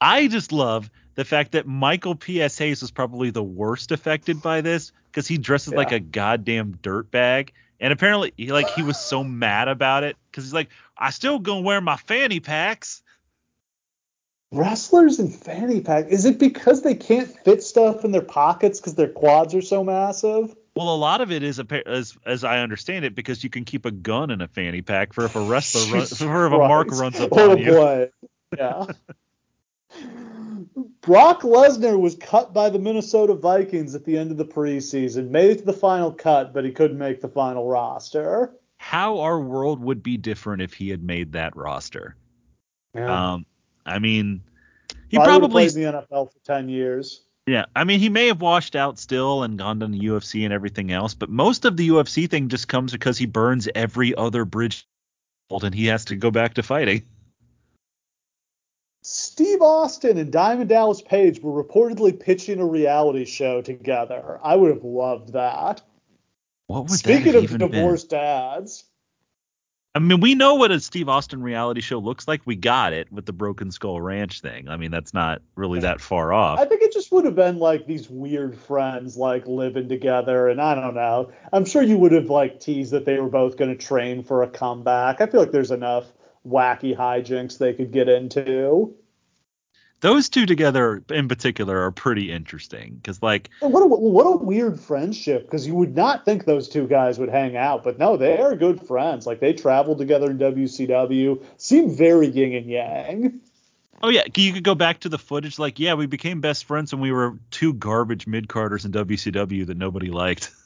[0.00, 2.56] I just love the fact that Michael P.S.
[2.56, 7.50] Hayes was probably the worst affected by this because he dresses like a goddamn dirtbag.
[7.80, 11.38] And apparently, he, like he was so mad about it because he's like, I still
[11.38, 13.02] gonna wear my fanny packs.
[14.52, 16.06] Wrestlers in fanny pack.
[16.08, 19.84] Is it because they can't fit stuff in their pockets because their quads are so
[19.84, 20.56] massive?
[20.76, 23.86] Well, a lot of it is, as as I understand it, because you can keep
[23.86, 26.90] a gun in a fanny pack for if a wrestler run, for if a mark
[26.90, 27.70] runs up Oh on you.
[27.72, 28.10] boy.
[28.56, 28.84] Yeah.
[31.00, 35.30] Brock Lesnar was cut by the Minnesota Vikings at the end of the preseason.
[35.30, 38.52] Made it to the final cut, but he couldn't make the final roster.
[38.76, 42.16] How our world would be different if he had made that roster.
[42.94, 43.32] Yeah.
[43.32, 43.46] Um,
[43.86, 44.42] I mean,
[45.08, 47.22] he probably played in the NFL for ten years.
[47.46, 50.52] Yeah, I mean, he may have washed out still and gone to the UFC and
[50.52, 54.44] everything else, but most of the UFC thing just comes because he burns every other
[54.44, 54.86] bridge
[55.50, 57.02] and he has to go back to fighting.
[59.02, 64.40] Steve Austin and Diamond Dallas Page were reportedly pitching a reality show together.
[64.42, 65.80] I would have loved that.
[66.66, 67.70] What would Speaking that of even been?
[67.70, 68.86] divorced dads,
[69.96, 72.42] I mean, we know what a Steve Austin reality show looks like.
[72.44, 74.68] We got it with the Broken Skull Ranch thing.
[74.68, 76.58] I mean, that's not really that far off.
[76.58, 80.60] I think it just would have been like these weird friends like living together, and
[80.60, 81.32] I don't know.
[81.50, 84.42] I'm sure you would have like teased that they were both going to train for
[84.42, 85.22] a comeback.
[85.22, 86.04] I feel like there's enough
[86.46, 88.94] wacky hijinks they could get into.
[90.00, 94.78] Those two together in particular are pretty interesting because, like, what a what a weird
[94.78, 98.38] friendship because you would not think those two guys would hang out, but no, they
[98.38, 99.26] are good friends.
[99.26, 103.40] Like they traveled together in WCW, seem very yin and yang.
[104.02, 105.58] oh yeah, you could go back to the footage.
[105.58, 109.66] Like, yeah, we became best friends when we were two garbage mid carders in WCW
[109.66, 110.52] that nobody liked.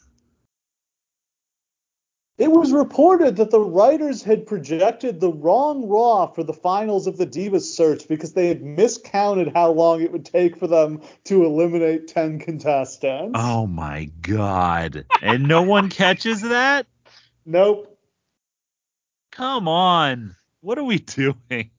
[2.41, 7.17] It was reported that the writers had projected the wrong Raw for the finals of
[7.17, 11.45] the Divas search because they had miscounted how long it would take for them to
[11.45, 13.37] eliminate 10 contestants.
[13.39, 15.05] Oh my god.
[15.21, 16.87] And no one catches that?
[17.45, 17.95] Nope.
[19.31, 20.35] Come on.
[20.61, 21.69] What are we doing?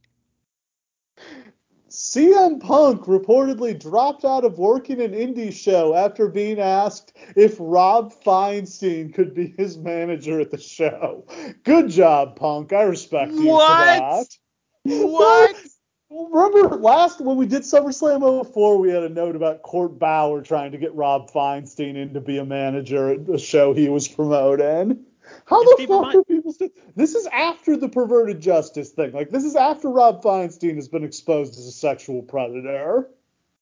[1.92, 8.14] CM Punk reportedly dropped out of working an indie show after being asked if Rob
[8.24, 11.26] Feinstein could be his manager at the show.
[11.64, 12.72] Good job, Punk.
[12.72, 13.68] I respect you What?
[13.68, 15.06] for that.
[15.06, 15.56] What?
[16.10, 20.72] Remember last when we did SummerSlam 04, we had a note about Court Bauer trying
[20.72, 25.04] to get Rob Feinstein in to be a manager at the show he was promoting.
[25.44, 26.68] How And the fuck people still?
[26.96, 29.12] This is after the perverted justice thing.
[29.12, 33.08] Like this is after Rob Feinstein has been exposed as a sexual predator.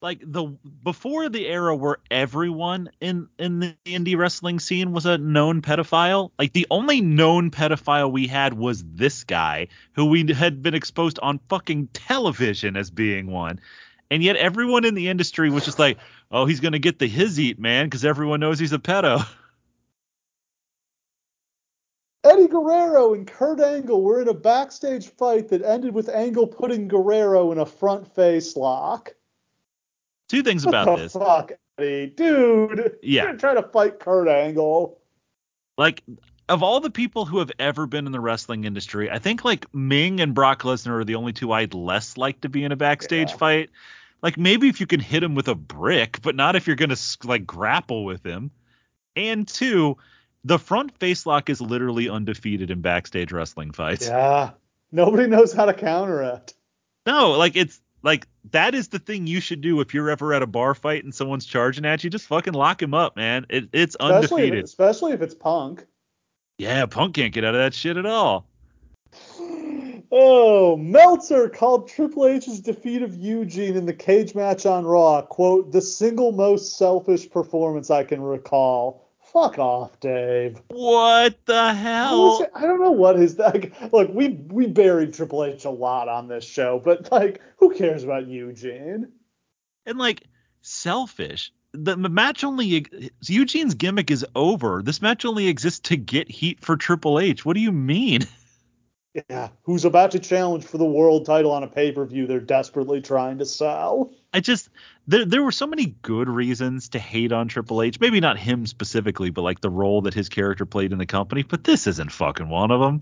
[0.02, 5.18] Like the before the era where everyone in in the indie wrestling scene was a
[5.18, 6.30] known pedophile.
[6.38, 11.18] Like the only known pedophile we had was this guy who we had been exposed
[11.18, 13.60] on fucking television as being one.
[14.10, 15.98] And yet everyone in the industry was just like,
[16.32, 19.24] "Oh, he's to get the his eat, man," because everyone knows he's a pedo.
[22.22, 26.86] Eddie Guerrero and Kurt Angle were in a backstage fight that ended with Angle putting
[26.86, 29.14] Guerrero in a front face lock.
[30.28, 31.12] Two things What about the this.
[31.14, 32.08] fuck, Eddie?
[32.08, 32.96] Dude.
[33.02, 33.24] Yeah.
[33.24, 34.98] You're gonna fight Kurt Angle.
[35.78, 36.02] like
[36.50, 39.72] of all the people who have ever been in the wrestling industry, I think like
[39.72, 42.76] Ming and Brock Lesnar are the only two I'd less like to be in a
[42.76, 43.36] backstage Yeah.
[43.36, 43.70] fight.
[44.20, 46.96] Like maybe if you can hit him with a brick, but not if you're gonna
[47.24, 48.50] like grapple with him.
[49.16, 49.96] And two,
[50.44, 54.06] the front face lock is literally undefeated in backstage wrestling fights.
[54.06, 54.50] Yeah.
[54.92, 56.54] Nobody knows how to counter it.
[57.06, 60.42] No, like it's like that is the thing you should do if you're ever at
[60.42, 62.10] a bar fight and someone's charging at you.
[62.10, 63.46] Just fucking lock him up, man.
[63.48, 64.64] It, it's Especially, undefeated.
[64.64, 65.86] especially if it's Punk.
[66.58, 68.46] Yeah, Punk can't get out of that shit at all.
[70.12, 75.70] Oh, Meltzer called Triple H's defeat of Eugene in the cage match on Raw, quote,
[75.70, 78.99] the single most selfish performance I can recall.
[79.32, 80.60] Fuck off, Dave.
[80.68, 82.46] What the hell?
[82.54, 83.54] I don't know what is that.
[83.54, 83.92] like.
[83.92, 88.02] Look, we we buried Triple H a lot on this show, but like, who cares
[88.02, 89.12] about Eugene?
[89.86, 90.24] And like
[90.62, 91.52] selfish.
[91.72, 92.84] The match only
[93.22, 94.82] Eugene's gimmick is over.
[94.82, 97.44] This match only exists to get heat for Triple H.
[97.44, 98.22] What do you mean?
[99.14, 102.38] Yeah, who's about to challenge for the world title on a pay per view they're
[102.38, 104.12] desperately trying to sell?
[104.32, 104.68] I just
[105.08, 107.98] there there were so many good reasons to hate on Triple H.
[107.98, 111.42] Maybe not him specifically, but like the role that his character played in the company.
[111.42, 113.00] But this isn't fucking one of them.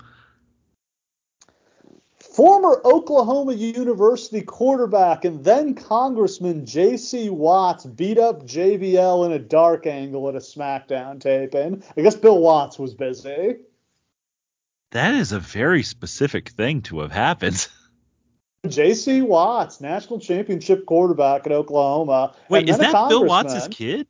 [2.20, 7.28] Former Oklahoma University quarterback and then Congressman J.C.
[7.28, 11.82] Watts beat up JBL in a dark angle at a SmackDown taping.
[11.96, 13.56] I guess Bill Watts was busy.
[14.90, 17.68] That is a very specific thing to have happened.
[18.66, 19.22] J.C.
[19.22, 22.34] Watts, national championship quarterback at Oklahoma.
[22.48, 24.06] Wait, is that Bill Watts' kid?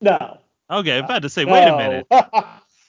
[0.00, 0.38] No.
[0.70, 2.06] Okay, I'm about to say, wait a minute.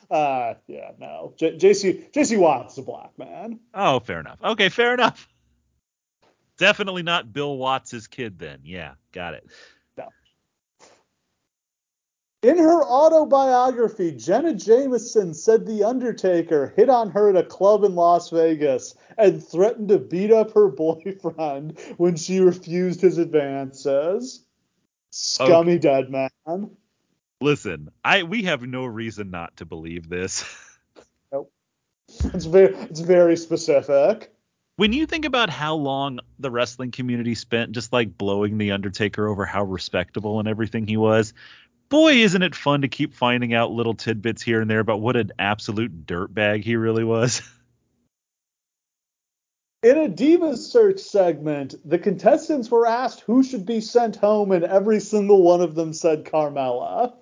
[0.09, 1.33] uh, yeah, no.
[1.37, 2.05] J- J.C.
[2.13, 2.37] J.C.
[2.37, 3.59] Watts is a black man.
[3.73, 4.39] Oh, fair enough.
[4.43, 5.27] Okay, fair enough.
[6.57, 8.59] Definitely not Bill Watts' kid then.
[8.63, 9.45] Yeah, got it.
[12.43, 17.95] In her autobiography, Jenna Jameson said The Undertaker hit on her at a club in
[17.95, 24.43] Las Vegas and threatened to beat up her boyfriend when she refused his advances.
[25.11, 26.69] Scummy dead man.
[27.39, 30.43] Listen, I we have no reason not to believe this.
[31.31, 31.49] nope.
[32.33, 34.33] It's very, it's very specific.
[34.75, 39.29] when you think about how long the wrestling community spent just like blowing the Undertaker
[39.29, 41.33] over how respectable and everything he was,
[41.89, 45.15] boy, isn't it fun to keep finding out little tidbits here and there about what
[45.15, 47.41] an absolute dirtbag he really was.
[49.83, 54.63] In a Divas Search segment, the contestants were asked who should be sent home, and
[54.63, 57.11] every single one of them said Carmella.
[57.11, 57.17] All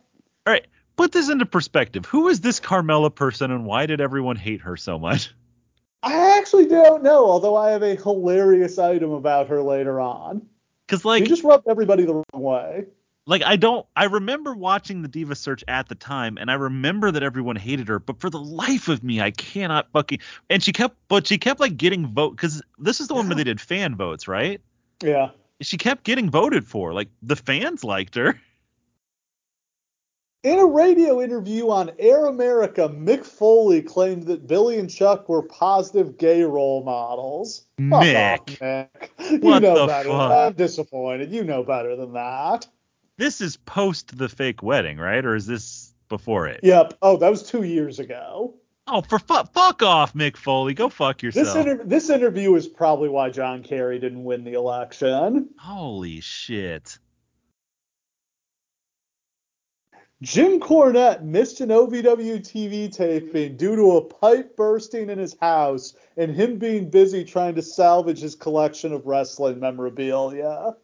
[0.45, 2.05] right, put this into perspective.
[2.05, 5.33] Who is this Carmella person and why did everyone hate her so much?
[6.03, 10.47] I actually don't know, although I have a hilarious item about her later on.
[10.85, 12.85] Because She like just rubbed everybody the wrong way.
[13.31, 17.11] Like I don't I remember watching the Diva search at the time and I remember
[17.11, 20.19] that everyone hated her, but for the life of me I cannot fucking
[20.49, 23.35] and she kept but she kept like getting vote because this is the one where
[23.35, 24.59] they did fan votes, right?
[25.01, 25.29] Yeah.
[25.61, 26.93] She kept getting voted for.
[26.93, 28.37] Like the fans liked her.
[30.43, 35.43] In a radio interview on Air America, Mick Foley claimed that Billy and Chuck were
[35.43, 37.65] positive gay role models.
[37.79, 38.15] Mick.
[38.15, 38.87] off, Mick.
[39.31, 40.09] You What know the better.
[40.09, 40.31] fuck?
[40.31, 41.31] I'm disappointed.
[41.31, 42.67] You know better than that.
[43.21, 45.23] This is post the fake wedding, right?
[45.23, 46.61] Or is this before it?
[46.63, 46.97] Yep.
[47.03, 48.55] Oh, that was two years ago.
[48.87, 50.73] Oh, for fu- fuck off, Mick Foley.
[50.73, 51.45] Go fuck yourself.
[51.45, 55.49] This inter- this interview is probably why John Kerry didn't win the election.
[55.59, 56.97] Holy shit.
[60.23, 65.93] Jim Cornette missed an OVW TV taping due to a pipe bursting in his house
[66.17, 70.75] and him being busy trying to salvage his collection of wrestling memorabilia.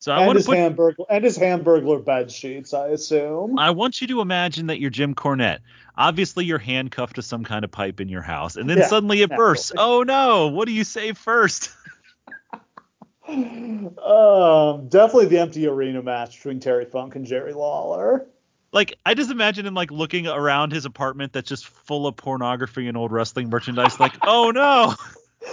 [0.00, 3.58] So I and want his to put hamburger and his hamburglar bed sheets, I assume.
[3.58, 5.58] I want you to imagine that you're Jim Cornette.
[5.96, 9.22] Obviously, you're handcuffed to some kind of pipe in your house, and then Yeah, suddenly
[9.22, 9.72] it bursts.
[9.76, 10.48] Oh no!
[10.48, 11.70] What do you say first?
[13.28, 18.28] um, definitely the empty arena match between Terry Funk and Jerry Lawler.
[18.72, 22.86] like, I just imagine him like looking around his apartment that's just full of pornography
[22.86, 23.98] and old wrestling merchandise.
[23.98, 24.94] Like, oh no!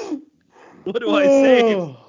[0.83, 1.97] what do I say?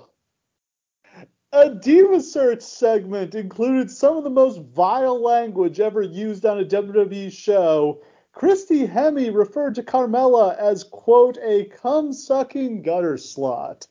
[1.53, 6.65] A Diva Search segment included some of the most vile language ever used on a
[6.65, 8.03] WWE show.
[8.33, 13.87] Christy Hemme referred to Carmella as, quote, a cum sucking gutter slut.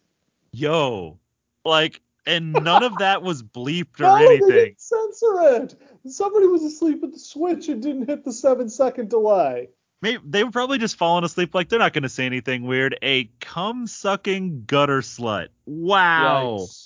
[0.51, 1.17] Yo,
[1.63, 5.75] like, and none of that was bleeped or No, they didn't censor it.
[6.07, 9.69] Somebody was asleep at the switch and didn't hit the seven second delay.
[10.01, 11.55] Maybe they were probably just falling asleep.
[11.55, 12.97] Like they're not going to say anything weird.
[13.01, 15.47] A cum sucking gutter slut.
[15.65, 16.57] Wow.
[16.59, 16.84] Yikes.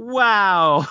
[0.00, 0.86] Wow.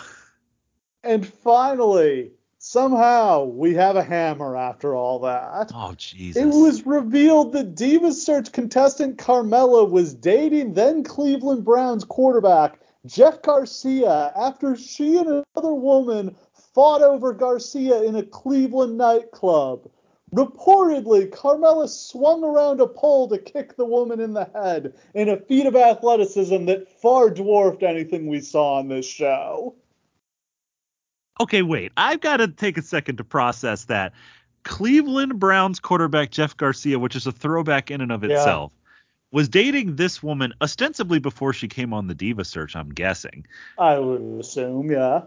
[1.04, 5.72] And finally, somehow we have a hammer after all that.
[5.74, 6.44] Oh Jesus.
[6.44, 13.42] It was revealed that Diva Search contestant Carmella was dating then Cleveland Browns quarterback Jeff
[13.42, 16.36] Garcia after she and another woman
[16.76, 19.90] fought over Garcia in a Cleveland nightclub.
[20.34, 25.38] Reportedly, Carmella swung around a pole to kick the woman in the head in a
[25.38, 29.76] feat of athleticism that far dwarfed anything we saw on this show.
[31.42, 31.92] Okay, wait.
[31.98, 34.14] I've got to take a second to process that.
[34.66, 38.36] Cleveland Browns quarterback Jeff Garcia, which is a throwback in and of Yeah.
[38.36, 38.74] itself,
[39.32, 43.46] was dating this woman ostensibly before she came on the Diva search, I'm guessing.
[43.78, 45.22] I would assume, yeah.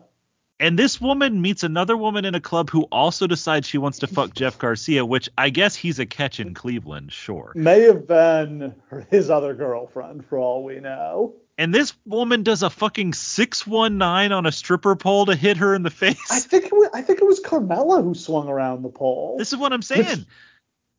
[0.61, 4.07] And this woman meets another woman in a club who also decides she wants to
[4.07, 7.53] fuck Jeff Garcia, which I guess he's a catch in Cleveland, sure.
[7.57, 8.75] May have been
[9.11, 11.35] his other girlfriend, for all we know.
[11.59, 15.83] And this woman does a fucking 619 on a stripper pole to hit her in
[15.83, 16.31] the face.
[16.31, 19.37] I think it was, I think it was Carmella who swung around the pole.
[19.39, 20.27] This is what I'm saying.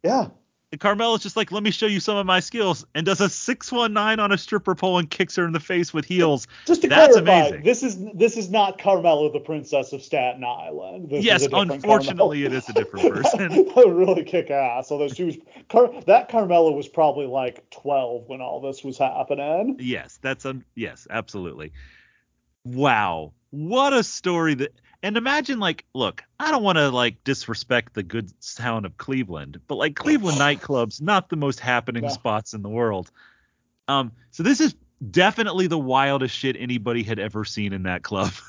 [0.04, 0.28] yeah.
[0.74, 3.30] And Carmella's just like, let me show you some of my skills, and does a
[3.30, 6.48] 619 on a stripper pole and kicks her in the face with heels.
[6.66, 7.64] Just to That's clarify, amazing.
[7.64, 11.12] this is this is not Carmella, the princess of Staten Island.
[11.12, 12.46] This yes, is unfortunately, Carmella.
[12.48, 13.50] it is a different person.
[13.50, 14.92] that would really kick ass.
[14.92, 15.38] Although she was,
[15.70, 19.76] Car- that Carmella was probably like 12 when all this was happening.
[19.80, 21.72] yes, that's un- yes, absolutely.
[22.66, 24.74] Wow, what a story that.
[25.04, 29.60] And imagine like, look, I don't want to like disrespect the good town of Cleveland,
[29.68, 32.10] but like Cleveland nightclubs, not the most happening No.
[32.10, 33.12] spots in the world.
[33.90, 34.76] Um, so this is
[35.12, 38.32] definitely the wildest shit anybody had ever seen in that club.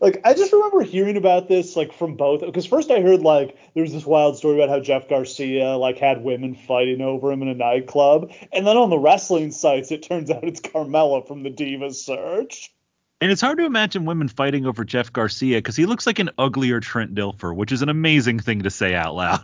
[0.00, 3.54] Like I just remember hearing about this like from both because first I heard like
[3.74, 7.42] there was this wild story about how Jeff Garcia like had women fighting over him
[7.42, 11.42] in a nightclub, and then on the wrestling sites it turns out it's Carmella from
[11.42, 12.72] the Divas Search.
[13.20, 16.30] And it's hard to imagine women fighting over Jeff Garcia because he looks like an
[16.36, 19.42] uglier Trent Dilfer, which is an amazing thing to say out loud.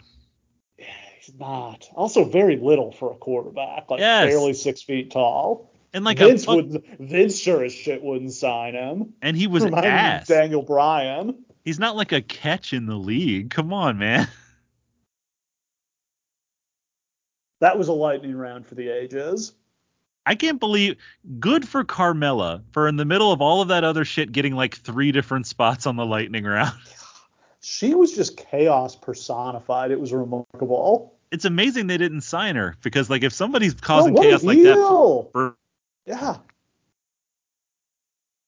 [0.79, 0.87] Yeah,
[1.19, 1.89] he's not.
[1.95, 4.27] Also very little for a quarterback, like Yes.
[4.27, 5.71] barely six feet tall.
[5.95, 9.15] And like Vince fuck- would Vince sure as shit wouldn't sign him.
[9.23, 10.27] and he was ass.
[10.27, 11.45] Daniel Bryan.
[11.65, 13.51] He's not like a catch in the league.
[13.51, 14.29] Come on, man.
[17.61, 19.53] That was a lightning round for the ages.
[20.27, 20.97] I can't believe
[21.39, 24.77] good for Carmella for in the middle of all of that other shit getting like
[24.77, 26.73] three different spots on the lightning round.
[27.63, 29.91] She was just chaos personified.
[29.91, 31.13] It was remarkable.
[31.13, 31.13] Oh.
[31.31, 34.75] It's amazing they didn't sign her because like if somebody's causing Oh, chaos like that
[34.77, 35.29] heel!
[35.31, 35.57] for,
[36.07, 36.39] Yeah.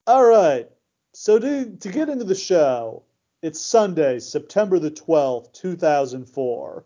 [0.07, 0.69] All right.
[1.13, 3.03] So to to get into the show,
[3.43, 6.85] it's Sunday, September the 12th, 2004.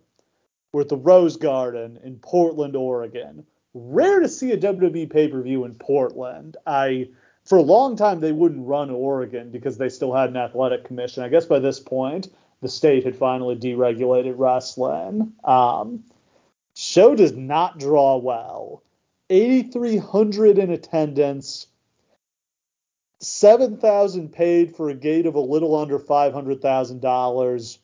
[0.72, 3.46] We're at the Rose Garden in Portland, Oregon.
[3.78, 6.56] Rare to see a WWE pay-per-view in Portland.
[6.66, 7.10] I
[7.44, 11.22] for a long time they wouldn't run Oregon because they still had an athletic commission.
[11.22, 12.28] I guess by this point
[12.62, 15.34] the state had finally deregulated wrestling.
[15.44, 16.04] Um,
[16.74, 18.82] show does not draw well.
[19.28, 21.66] 8,300 in attendance,
[23.20, 27.78] 7,000 paid for a gate of a little under $500,000.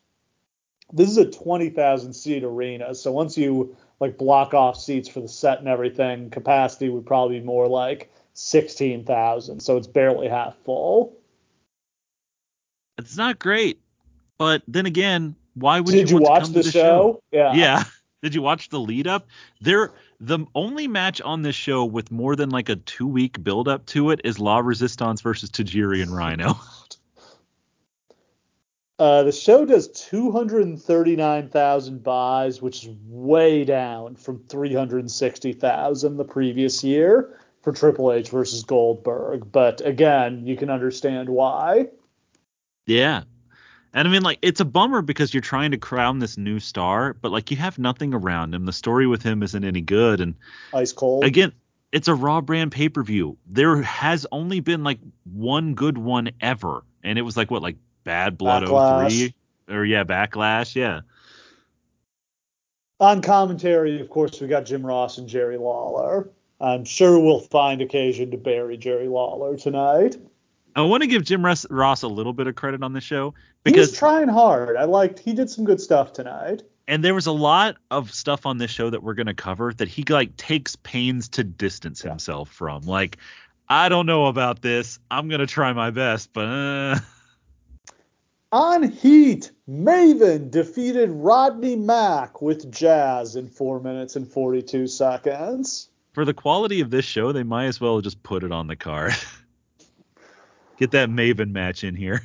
[0.94, 5.28] This is a 20,000 seat arena, so once you like block off seats for the
[5.28, 11.16] set and everything, capacity would probably be more like 16,000, so it's barely half full.
[12.98, 13.80] it's not great.
[14.38, 16.72] But then again, why would Did you, you want watch to come the, to the
[16.72, 17.22] show?
[17.30, 17.54] Yeah.
[17.54, 17.84] Yeah.
[18.22, 19.28] Did you watch the lead up?
[19.60, 23.68] There, the only match on this show with more than like a two week build
[23.68, 26.58] up to it is La Resistance versus Tajiri and Rhino.
[29.02, 37.36] Uh, the show does 239,000 buys, which is way down from 360,000 the previous year
[37.62, 39.50] for Triple H versus Goldberg.
[39.50, 41.88] But again, you can understand why.
[42.86, 43.24] Yeah.
[43.92, 47.14] And I mean, like, it's a bummer because you're trying to crown this new star,
[47.14, 48.66] but like, you have nothing around him.
[48.66, 50.20] The story with him isn't any good.
[50.20, 50.36] And
[50.72, 51.24] ice cold.
[51.24, 51.52] Again,
[51.90, 53.36] it's a Raw brand pay per view.
[53.48, 56.84] There has only been like one good one ever.
[57.02, 59.32] And it was like, what, like Bad Blood Backlash.
[59.66, 59.74] 03?
[59.74, 60.74] Or, yeah, Backlash.
[60.74, 61.00] Yeah.
[63.00, 66.30] On commentary, of course, we got Jim Ross and Jerry Lawler.
[66.60, 70.16] I'm sure we'll find occasion to bury Jerry Lawler tonight.
[70.76, 73.34] I want to give Jim Ross, a little bit of credit on the show
[73.64, 74.76] because trying hard.
[74.76, 75.18] I liked.
[75.18, 76.62] He did some good stuff tonight.
[76.88, 79.72] and there was a lot of stuff on this show that we're going to cover
[79.74, 82.82] that he like takes pains to distance himself from.
[82.82, 83.18] Like,
[83.68, 84.98] I don't know about this.
[85.10, 86.96] I'm going to try my best, but uh,
[88.52, 95.88] On Heat, Maven defeated Rodney Mack with Jazz in 4 minutes and 42 seconds.
[96.12, 98.76] for the quality of this show, they might as well just put it on the
[98.76, 99.14] card.
[100.76, 102.22] Get that Maven match in here.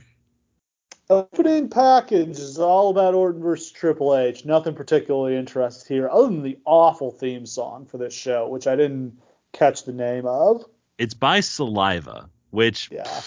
[1.09, 4.43] Opening package is all about Orton versus Triple H.
[4.43, 8.75] Nothing particularly interesting here, other than the awful theme song for this show, which I
[8.75, 9.17] didn't
[9.53, 10.65] catch the name of.
[10.97, 13.21] It's by Saliva, which Yeah.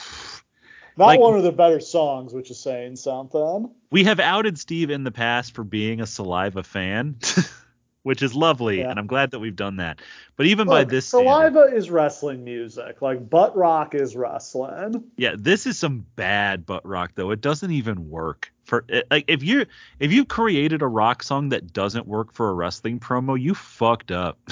[0.97, 3.71] Not Like- one of the better songs, which is saying something.
[3.91, 7.17] we have outed Steve in the past for being a Saliva fan,
[8.03, 8.91] which is lovely, Yeah.
[8.91, 10.01] and I'm glad that we've done that.
[10.37, 13.03] But even by Look, this standard, Saliva is wrestling music.
[13.03, 15.05] Like butt rock is wrestling.
[15.17, 17.31] yeah, this is some bad butt rock though.
[17.31, 19.67] It doesn't even work for like if you
[19.99, 24.11] if you created a rock song that doesn't work for a wrestling promo, you fucked
[24.13, 24.39] up.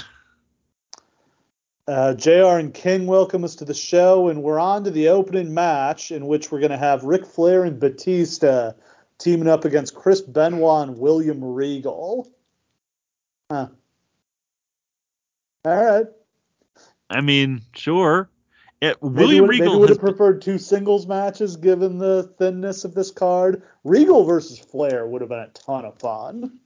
[1.89, 5.55] Uh, JR and King welcome us to the show, and we're on to the opening
[5.55, 8.73] match in which we're going to have Ric Flair and Batista
[9.17, 12.31] teaming up against Chris Benoit and William Regal.
[13.51, 13.69] Huh.
[15.65, 16.07] All right.
[17.09, 18.29] I mean, sure.
[18.83, 23.11] It, William maybe Regal would have preferred two singles matches given the thinness of this
[23.11, 23.63] card.
[23.83, 26.61] Regal versus Flair would have been a ton of fun.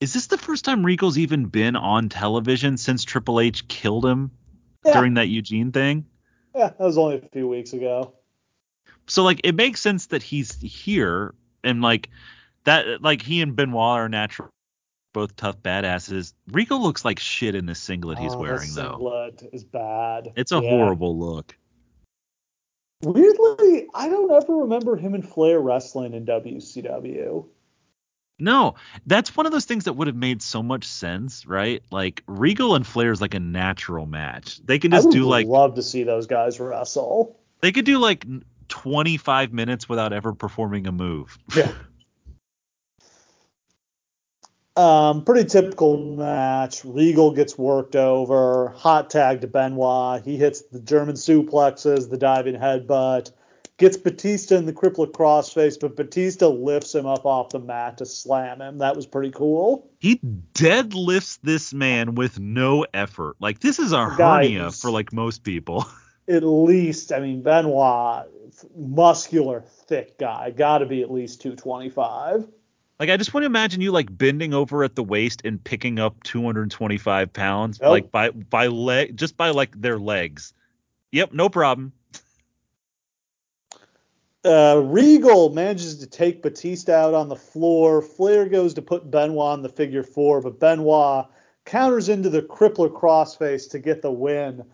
[0.00, 4.30] Is this the first time Regal's even been on television since Triple H killed him
[4.84, 4.94] Yeah.
[4.94, 6.06] during that Eugene thing?
[6.54, 8.14] Yeah, that was only a few weeks ago.
[9.06, 12.08] So like it makes sense that he's here and like
[12.64, 14.48] that like he and Benoit are natural
[15.12, 16.32] both tough badasses.
[16.52, 18.92] Rico looks like shit in this singlet he's Oh, wearing this though.
[18.92, 20.32] singlet is bad.
[20.36, 20.70] It's a Yeah.
[20.70, 21.56] horrible look.
[23.02, 27.46] Weirdly, I don't ever remember him and Flair wrestling in WCW.
[28.40, 28.74] No,
[29.06, 31.82] that's one of those things that would have made so much sense, right?
[31.90, 34.60] Like Regal and Flair is like a natural match.
[34.64, 37.38] They can just do like love to see those guys wrestle.
[37.60, 38.26] they could do like
[38.68, 41.38] 25 minutes without ever performing a move.
[41.56, 41.72] Yeah.
[44.76, 46.84] Um, pretty typical match.
[46.84, 48.68] Regal gets worked over.
[48.76, 50.22] Hot tag to Benoit.
[50.24, 53.32] He hits the German suplexes, the diving headbutt.
[53.80, 58.04] Gets Batista in the crippler crossface, but Batista lifts him up off the mat to
[58.04, 58.76] slam him.
[58.76, 59.90] That was pretty cool.
[60.00, 60.20] He
[60.52, 63.36] deadlifts this man with no effort.
[63.40, 65.86] Like this is a hernia for like most people.
[66.28, 68.26] At least, I mean, Benoit,
[68.76, 72.46] muscular, thick guy, got to be at least 225.
[72.98, 75.98] Like I just want to imagine you like bending over at the waist and picking
[75.98, 77.90] up 225 pounds, Nope.
[77.90, 80.52] like by by leg, just by like their legs.
[81.12, 81.94] Yep, no problem.
[84.42, 88.00] Uh, Regal manages to take Batista out on the floor.
[88.00, 91.26] Flair goes to put Benoit in the figure four, but Benoit
[91.66, 94.64] counters into the crippler crossface to get the win.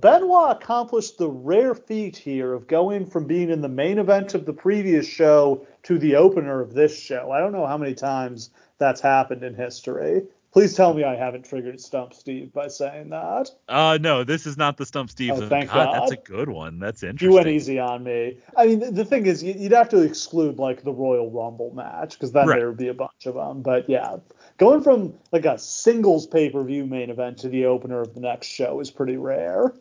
[0.00, 4.44] Benoit accomplished the rare feat here of going from being in the main event of
[4.44, 7.30] the previous show to the opener of this show.
[7.30, 10.24] I don't know how many times that's happened in history.
[10.54, 13.50] Please tell me I haven't triggered Stump Steve by saying that.
[13.68, 15.32] Uh no, this is not the Stump Steve.
[15.34, 16.78] Oh, thank God, That's a good one.
[16.78, 17.28] That's interesting.
[17.30, 18.38] You went easy on me.
[18.56, 22.12] I mean, the, thing is, you- you'd have to exclude like the Royal Rumble match
[22.14, 22.60] because then Right.
[22.60, 23.62] there would be a bunch of them.
[23.62, 24.18] But yeah,
[24.58, 28.20] going from like a singles pay per view main event to the opener of the
[28.20, 29.74] next show is pretty rare.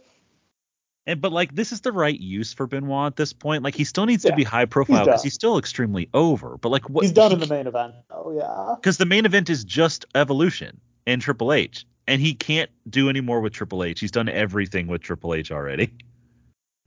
[1.06, 3.64] And but like this is the right use for Benoit at this point.
[3.64, 5.26] Like he still needs to be high profile because done.
[5.26, 6.58] he's still extremely over.
[6.58, 8.76] But like what He's done in the main event Oh Yeah.
[8.76, 13.20] because the main event is just Evolution and Triple H, and he can't do any
[13.20, 14.00] more with Triple H.
[14.00, 15.92] He's done everything with Triple H already.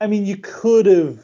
[0.00, 1.18] I mean, you could have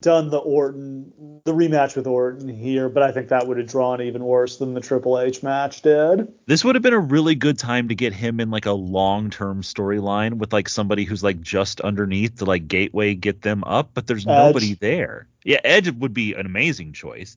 [0.00, 4.00] done the Orton, the rematch with Orton here, but I think that would have drawn
[4.00, 6.32] even worse than the Triple H match did.
[6.46, 9.30] This would have been a really good time to get him in like a long
[9.30, 13.90] term storyline with like somebody who's like just underneath the like gateway get them up,
[13.94, 14.34] but there's Edge.
[14.34, 15.26] nobody there.
[15.44, 17.36] Yeah, Edge would be an amazing choice,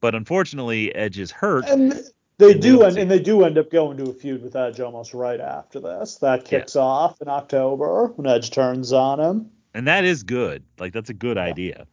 [0.00, 1.66] but unfortunately Edge is hurt.
[1.66, 1.92] And
[2.38, 4.80] they And do end, and they do end up going to a feud with Edge
[4.80, 6.16] almost right after this.
[6.16, 9.50] That kicks off in October when Edge turns on him.
[9.74, 10.64] And that is good.
[10.78, 11.86] Like that's a good idea.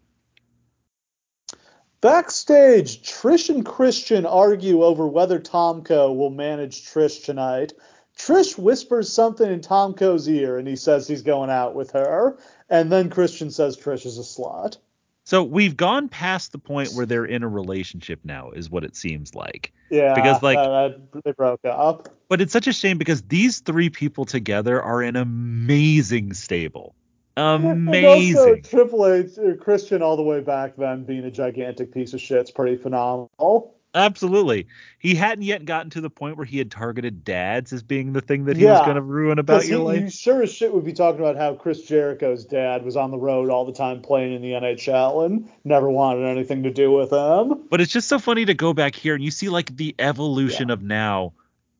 [1.99, 7.73] Backstage, Trish and Christian argue over whether Tomko will manage Trish tonight.
[8.17, 12.37] Trish whispers something in Tomko's ear, and he says he's going out with her.
[12.69, 14.77] And then Christian says Trish is a slut.
[15.23, 18.95] So we've gone past the point where they're in a relationship now, is what it
[18.95, 19.73] seems like.
[19.89, 20.89] Yeah, Because, like- uh,
[21.25, 22.09] they broke up.
[22.29, 26.95] But it's such a shame because these three people together are an amazing stable.
[27.37, 32.13] And also, Triple H, uh, Christian, all the way back then, being a gigantic piece
[32.13, 33.77] of shit, is pretty phenomenal.
[33.97, 34.67] Absolutely.
[34.99, 38.21] He hadn't yet gotten to the point where he had targeted dads as being the
[38.21, 40.03] thing that he was going to ruin about your he, life.
[40.03, 43.17] he sure as shit would be talking about how Chris Jericho's dad was on the
[43.17, 47.11] road all the time playing in the NHL and never wanted anything to do with
[47.11, 47.65] him.
[47.69, 50.69] But it's just so funny to go back here and you see like the evolution
[50.69, 51.33] of now.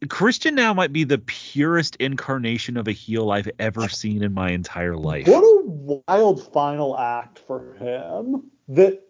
[0.09, 4.51] Christian now might be the purest incarnation of a heel I've ever seen in my
[4.51, 5.27] entire life.
[5.27, 8.51] What a wild final act for him.
[8.69, 9.01] That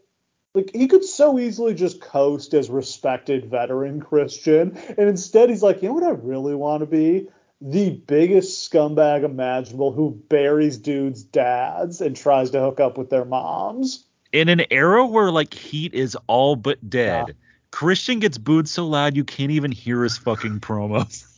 [0.54, 5.82] like he could so easily just coast as respected veteran Christian, and instead he's like,
[5.82, 7.28] you know what I really want to be?
[7.60, 13.26] The biggest scumbag imaginable who buries dudes' dads and tries to hook up with their
[13.26, 14.06] moms.
[14.32, 17.34] In an era where like Heat is all but dead, Yeah.
[17.78, 21.26] Christian gets booed so loud you can't even hear his fucking promos.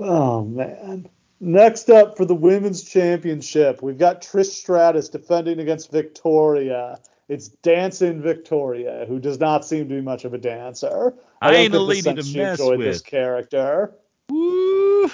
[0.00, 1.08] Oh man.
[1.38, 6.98] Next up for the women's championship, we've got Trish Stratus defending against Victoria.
[7.28, 11.14] It's dancing Victoria, who does not seem to be much of a dancer.
[11.40, 12.88] I don't ain't a lady to she mess enjoyed with.
[12.88, 13.94] this character.
[14.28, 15.08] Woo!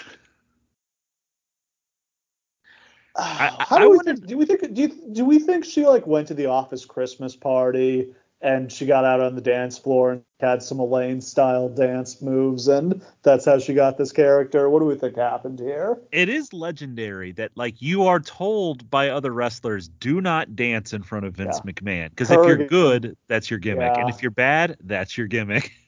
[3.17, 4.27] Ah, how I do we think?
[4.27, 4.73] Do we think?
[4.73, 8.87] Do, you, do we think she like went to the office Christmas party and she
[8.87, 13.45] got out on the dance floor and had some Elaine style dance moves and that's
[13.45, 14.69] how she got this character?
[14.69, 15.99] What do we think happened here?
[16.13, 21.03] It is legendary that like you are told by other wrestlers do not dance in
[21.03, 24.77] front of Vince McMahon because if you're good, that's your gimmick, and if you're bad,
[24.81, 25.73] that's your gimmick.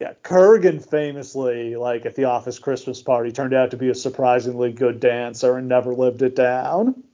[0.00, 4.72] Yeah, Kurgan famously, like at the office Christmas party, turned out to be a surprisingly
[4.72, 7.04] good dancer and never lived it down.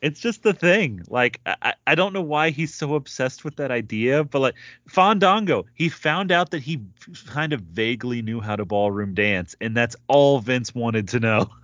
[0.00, 1.02] It's just the thing.
[1.08, 4.54] Like I, I- don't know why he's so obsessed with that idea, but like
[4.86, 6.80] Fandango, he found out that he
[7.26, 11.50] kind of vaguely knew how to ballroom dance, and that's all Vince wanted to know.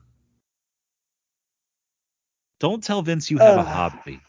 [2.60, 4.20] Don't tell Vince you have a hobby.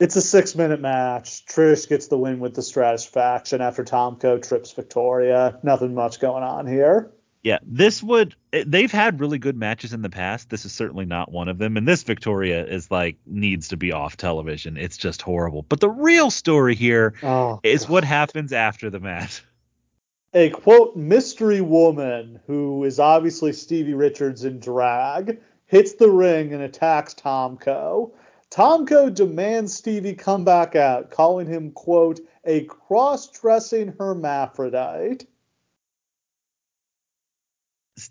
[0.00, 1.46] It's a six minute match.
[1.46, 5.60] Trish gets the win with the Stratusfaction after Tomko trips Victoria.
[5.62, 7.12] Nothing much going on here.
[7.44, 10.48] Yeah, this would eh, they've had really good matches in the past.
[10.48, 11.76] This is certainly not one of them.
[11.76, 14.78] And this Victoria is like needs to be off television.
[14.78, 15.62] It's just horrible.
[15.62, 19.42] But the real story here Oh, is what happens after the match.
[20.36, 26.62] A quote mystery woman who is obviously Stevie Richards in drag hits the ring and
[26.62, 28.10] attacks Tomko.
[28.50, 35.26] Tomko demands Stevie come back out, calling him quote a cross-dressing hermaphrodite.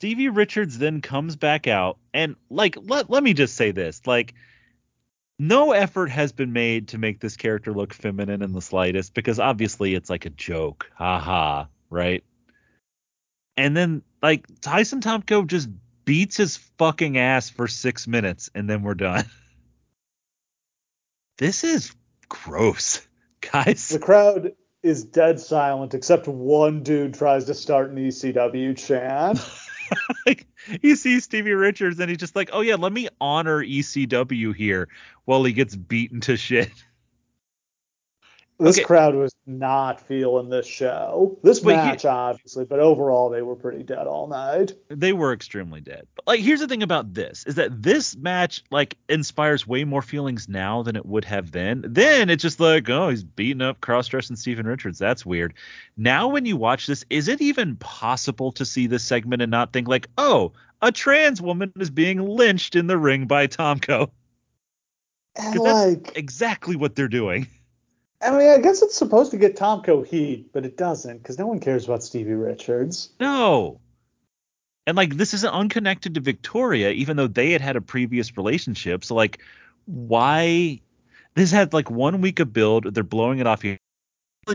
[0.03, 4.33] Stevie Richards then comes back out and like let let me just say this, like
[5.39, 9.39] no effort has been made to make this character look feminine in the slightest because
[9.39, 10.91] obviously it's like a joke.
[10.97, 12.21] Haha, right?
[13.55, 15.69] And then like Tyson Tomko just
[16.03, 19.23] beats his fucking ass for 6 minutes and then we're done.
[21.37, 21.95] this is
[22.27, 23.07] gross.
[23.53, 24.51] Guys, The crowd
[24.83, 29.39] is dead silent except one dude tries to start an ECW chant.
[30.25, 30.47] like
[30.81, 34.89] you see Stevie Richards and he's just like, "Oh yeah, let me honor ECW here
[35.25, 36.71] while he gets beaten to shit."
[38.59, 38.85] This Okay.
[38.85, 41.37] crowd was not feeling this show.
[41.43, 44.71] This But he- match, obviously, but overall they were pretty dead all night.
[44.89, 46.07] They were extremely dead.
[46.15, 50.01] But like here's the thing about this is that this match like inspires way more
[50.01, 51.83] feelings now than it would have then.
[51.85, 54.97] Then it's just like, "Oh, he's beating up cross-dressing Stephen Richards.
[54.97, 55.53] That's weird."
[55.97, 59.73] Now when you watch this, is it even possible to see this segment and not
[59.73, 64.09] think like, "Oh, a trans woman is being lynched in the ring by Tomko."
[65.35, 67.47] 'Cause that's like, exactly what they're doing.
[68.23, 71.47] I mean, I guess it's supposed to get Tomko heat, but it doesn't because no
[71.47, 73.09] one cares about Stevie Richards.
[73.19, 73.79] No.
[74.87, 79.03] And like this isn't unconnected to Victoria, even though they had had a previous relationship.
[79.03, 79.41] So like,
[79.85, 80.81] why?
[81.35, 82.93] This had like one week of build.
[82.93, 83.77] They're blowing it off here.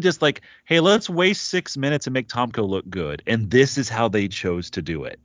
[0.00, 3.22] Just like, hey, let's waste six minutes and make Tomko look good.
[3.26, 5.18] And this is how they chose to do it.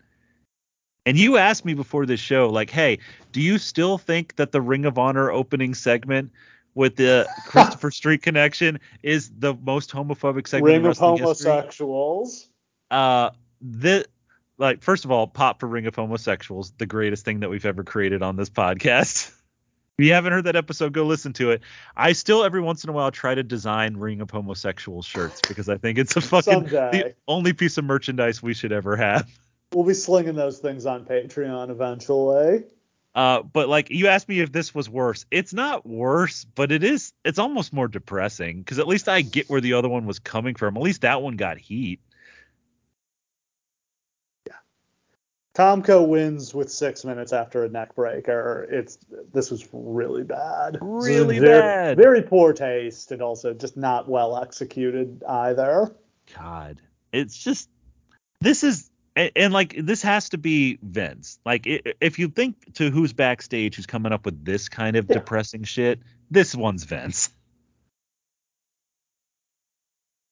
[1.05, 2.99] And you asked me before this show, like, hey,
[3.33, 6.31] do you still think that the Ring of Honor opening segment
[6.75, 11.51] with the Christopher Street connection is the most homophobic segment Ring in of wrestling history?
[11.51, 12.49] homosexuals.
[12.91, 14.05] Uh, the
[14.57, 17.83] like, first of all, pop for Ring of Homosexuals, the greatest thing that we've ever
[17.83, 19.31] created on this podcast.
[19.99, 21.61] If you haven't heard that episode, go listen to it.
[21.95, 25.69] I still every once in a while try to design Ring of Homosexuals shirts because
[25.69, 29.29] I think it's a fucking the only piece of merchandise we should ever have.
[29.71, 32.63] We'll be slinging those things on Patreon eventually.
[33.15, 35.25] Uh, but like you asked me if this was worse.
[35.29, 37.13] It's not worse, but it is.
[37.23, 40.55] It's almost more depressing because at least I get where the other one was coming
[40.55, 40.75] from.
[40.75, 41.99] At least that one got heat.
[44.47, 44.53] Yeah.
[45.53, 48.67] Tomko wins with six minutes after a neck breaker.
[48.71, 48.97] It's
[49.31, 50.79] this was really bad.
[50.81, 51.97] Really very, bad.
[51.97, 55.95] Very poor taste and also just not well executed either.
[56.35, 57.69] God, it's just
[58.41, 61.39] this is and, and like this has to be Vince.
[61.45, 65.15] Like if you think to who's backstage who's coming up with this kind of Yeah.
[65.15, 65.99] depressing shit,
[66.31, 67.29] this one's Vince.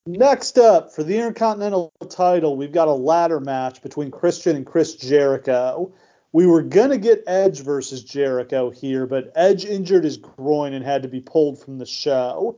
[0.08, 4.96] Next up, for the Intercontinental title, we've got a ladder match between Christian and Chris
[4.96, 5.94] Jericho.
[6.34, 10.84] We were going to get Edge versus Jericho here, but Edge injured his groin and
[10.84, 12.58] had to be pulled from the show.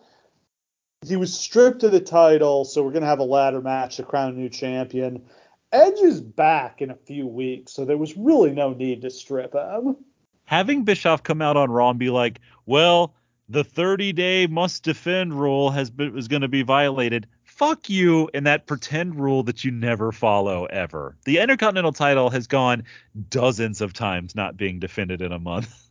[1.05, 4.03] He was stripped of the title, so we're going to have a ladder match to
[4.03, 5.26] crown a new champion.
[5.74, 9.53] Edge is back in a few weeks, so there was really no need to strip
[9.53, 9.97] him.
[10.45, 13.15] Having Bischoff come out on Raw and be like, "Well,
[13.49, 18.30] the 30 day must defend rule has been is going to be violated." Fuck you
[18.34, 21.17] and that pretend rule that you never follow ever.
[21.26, 22.84] The Intercontinental title has gone
[23.30, 25.89] dozens of times not being defended in a month.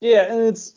[0.00, 0.74] Yeah, and it's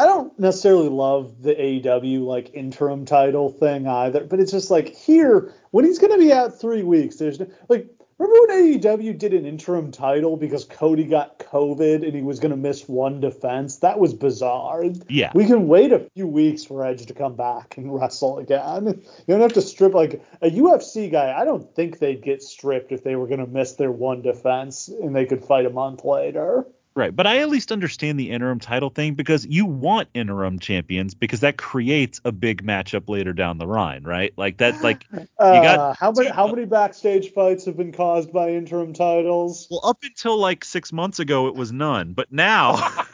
[0.00, 4.94] I don't necessarily love the AEW like interim title thing either, but it's just like
[4.94, 7.86] here when he's gonna be out three weeks, there's no, like
[8.16, 12.56] remember when AEW did an interim title because Cody got COVID and he was gonna
[12.56, 13.76] miss one defense?
[13.76, 14.84] That was bizarre.
[15.10, 15.32] Yeah.
[15.34, 18.86] We can wait a few weeks for Edge to come back and wrestle again.
[18.86, 21.38] You don't have to strip like a UFC guy.
[21.38, 25.14] I don't think they'd get stripped if they were gonna miss their one defense and
[25.14, 26.64] they could fight a month later.
[26.96, 31.14] Right, but I at least understand the interim title thing because you want interim champions
[31.14, 34.32] because that creates a big matchup later down the line, right?
[34.36, 35.06] Like that, like
[35.38, 39.68] Uh, got- how many how many backstage fights have been caused by interim titles?
[39.70, 42.74] well, up until like six months ago, it was none, but now,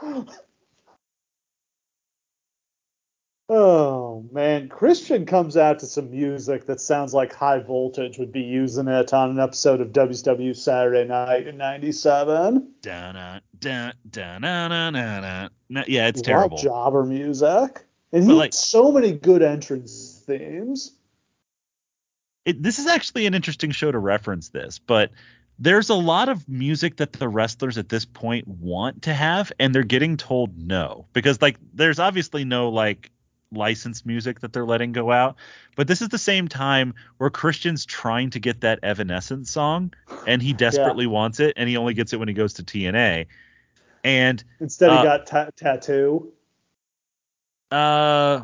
[3.50, 8.42] Oh man, Christian comes out to some music that sounds like High Voltage would be
[8.42, 12.74] using it on an episode of WCW Saturday Night in '97.
[12.82, 15.22] Dun, dun, dun, dun, dun, dun,
[15.72, 15.84] dun.
[15.86, 16.58] Yeah, it's terrible.
[16.58, 20.92] jobber music, and he But, had so many good entrance themes.
[22.44, 25.10] It, this is actually an interesting show to reference this, but
[25.58, 29.74] there's a lot of music that the wrestlers at this point want to have, and
[29.74, 33.10] they're getting told no because like there's obviously no like
[33.52, 35.36] licensed music that they're letting go out.
[35.76, 39.92] But this is the same time where Christian's trying to get that Evanescence song,
[40.26, 43.26] and he desperately wants it, and he only gets it when he goes to TNA.
[44.04, 46.32] And Instead, Uh, he got ta- tattoo.
[47.70, 48.42] uh,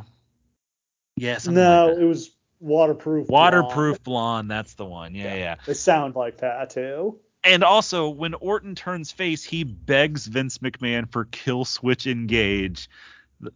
[1.17, 2.31] yeah, No, like it was
[2.61, 3.29] waterproof.
[3.29, 4.49] waterproof Blonde.
[4.49, 4.51] blonde.
[4.51, 5.15] That's the one.
[5.15, 5.57] Yeah, yeah.
[5.67, 7.19] They sound like tattoo.
[7.45, 12.89] And also, when Orton turns face, he begs Vince McMahon for Killswitch Engage.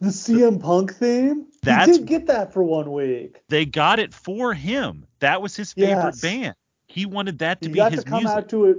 [0.00, 1.46] The CM Punk theme?
[1.62, 3.42] That's- he did get that for one week.
[3.48, 5.06] They got it for him.
[5.20, 6.20] That was his favorite Yes.
[6.20, 6.54] band.
[6.88, 8.36] He wanted that to He be got his to come music.
[8.36, 8.76] out to it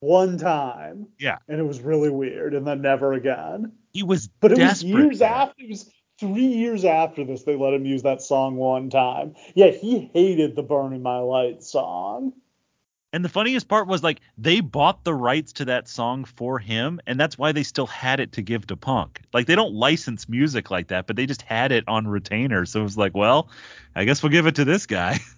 [0.00, 1.08] one time.
[1.18, 1.38] Yeah.
[1.48, 3.72] And it was really weird, and then never again.
[3.92, 5.64] He was But it was years after.
[5.64, 9.34] It was three years after this they let him use that song one time.
[9.56, 12.32] Yeah, he hated the "Burn in My Light" song.
[13.14, 17.00] And the funniest part was like they bought the rights to that song for him,
[17.06, 19.20] and that's why they still had it to give to Punk.
[19.32, 22.66] Like they don't license music like that, but they just had it on retainer.
[22.66, 23.50] So it was like, well,
[23.94, 25.20] I guess we'll give it to this guy.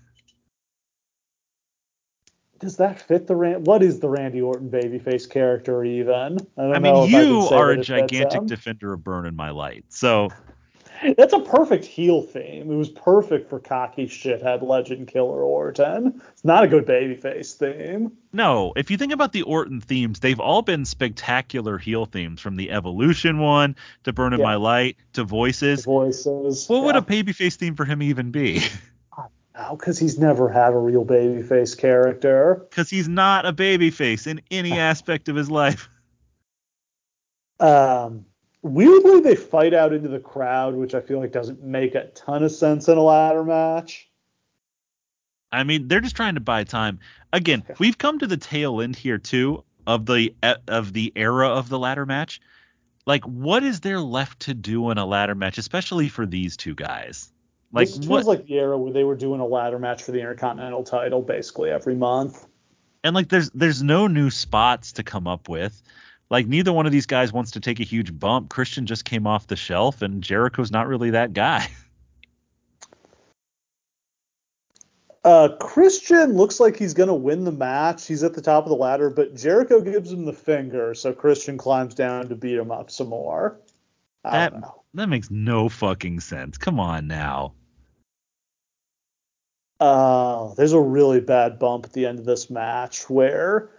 [2.61, 6.39] Does that fit the Ran- What is the Randy Orton babyface character even?
[6.57, 9.37] I, don't I know mean, I you say are a gigantic defender of Burn in
[9.37, 9.85] My Light.
[9.91, 10.31] So
[11.17, 12.71] That's a perfect heel theme.
[12.71, 16.23] It was perfect for cocky shithead legend killer Orton.
[16.33, 18.13] It's not a good babyface theme.
[18.33, 22.57] No, if you think about the Orton themes, they've all been spectacular heel themes from
[22.57, 24.47] the Evolution one to Burn in Yeah.
[24.47, 25.85] My Light to Voices.
[25.85, 26.69] Voices.
[26.69, 27.01] What would yeah.
[27.01, 28.63] a babyface theme for him even be?
[29.59, 32.67] Oh, because he's never had a real babyface character.
[32.69, 35.89] Because he's not a babyface in any aspect of his life.
[37.59, 38.27] Um,
[38.63, 42.43] weirdly, they fight out into the crowd, which I feel like doesn't make a ton
[42.43, 44.09] of sense in a ladder match.
[45.53, 46.99] I mean, they're just trying to buy time.
[47.33, 50.35] Again, we've come to the tail end here too of the
[50.69, 52.41] of the era of the ladder match.
[53.07, 56.75] Like, what is there left to do in a ladder match, especially for these two
[56.75, 57.33] guys?
[57.73, 60.19] Like, this feels like the era where they were doing a ladder match for the
[60.19, 62.47] Intercontinental title basically every month.
[63.05, 65.81] And like, there's there's no new spots to come up with.
[66.29, 68.49] Like, neither one of these guys wants to take a huge bump.
[68.49, 71.69] Christian just came off the shelf, and Jericho's not really that guy.
[75.27, 78.07] Uh, Christian looks like he's going to win the match.
[78.07, 81.59] He's at the top of the ladder, but Jericho gives him the finger, so Christian
[81.59, 83.59] climbs down to beat him up some more.
[84.23, 84.63] I that,
[84.95, 86.57] that makes no fucking sense.
[86.57, 87.55] Come on now.
[89.81, 93.71] Uh, there's a really bad bump at the end of this match where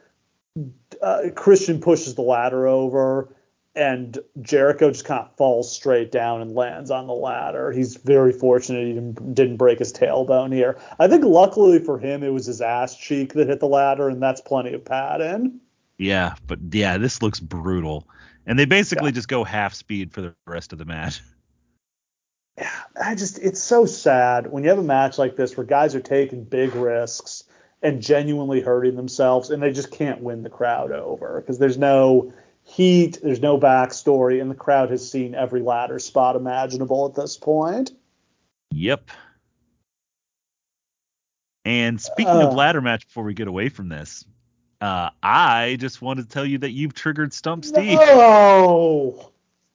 [1.01, 3.29] uh, Christian pushes the ladder over
[3.77, 7.71] and Jericho just kind of falls straight down and lands on the ladder.
[7.71, 10.79] He's very fortunate he didn't, didn't break his tailbone here.
[10.97, 14.21] I think luckily for him, it was his ass cheek that hit the ladder, and
[14.21, 15.59] that's plenty of padding.
[15.99, 18.07] Yeah, but yeah, this looks brutal.
[18.47, 19.15] And they basically yeah.
[19.15, 21.21] just go half speed for the rest of the match.
[22.59, 25.93] Yeah, I just it's so sad when you have a match like this where guys
[25.93, 27.43] are taking big risks
[27.81, 32.33] and genuinely hurting themselves and they just can't win the crowd over because there's no
[32.63, 37.37] heat, there's no backstory, and the crowd has seen every ladder spot imaginable at this
[37.37, 37.91] point.
[38.71, 39.09] Yep.
[41.65, 44.25] And speaking uh, of ladder match, before we get away from this,
[44.79, 47.97] uh, I just wanted to tell you that you've triggered Stump Steve.
[47.99, 49.31] No!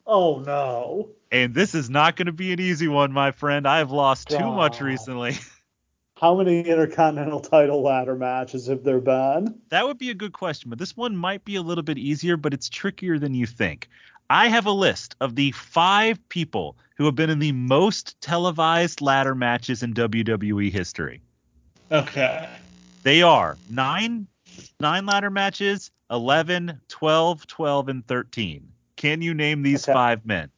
[0.06, 1.10] Oh no.
[1.30, 3.66] And this is not going to be an easy one, my friend.
[3.66, 4.38] I have lost God.
[4.38, 5.36] too much recently.
[6.22, 9.60] How many Intercontinental title ladder matches have there been?
[9.70, 12.36] That would be a good question, but this one might be a little bit easier,
[12.36, 13.88] but it's trickier than you think.
[14.30, 19.00] I have a list of the five people who have been in the most televised
[19.00, 21.20] ladder matches in WWE history.
[21.90, 22.48] Okay.
[23.02, 24.28] They are nine
[24.78, 28.68] nine ladder matches, 11, 12, 12, and 13.
[28.94, 29.92] Can you name these okay.
[29.92, 30.52] five men?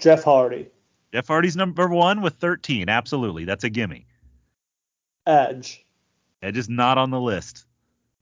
[0.00, 0.68] Jeff Hardy.
[1.16, 2.90] Jeff Hardy's number one with 13.
[2.90, 3.46] Absolutely.
[3.46, 4.04] That's a gimme.
[5.26, 5.82] Edge.
[6.42, 7.64] Edge is not on the list.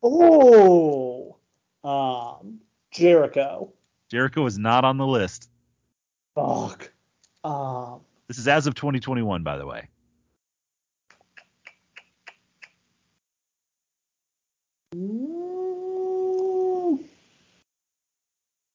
[0.01, 1.35] Oh.
[1.83, 2.61] Um,
[2.93, 3.73] Jericho.
[4.13, 5.51] Jericho is not on the list.
[6.37, 6.93] Fuck.
[7.43, 9.89] Um, this is as of 2021, by the way.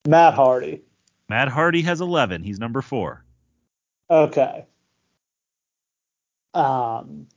[0.06, 0.82] Matt Hardy.
[1.30, 2.44] Matt Hardy has 11.
[2.44, 3.24] He's number four.
[4.10, 4.66] Okay.
[6.53, 7.28] Um,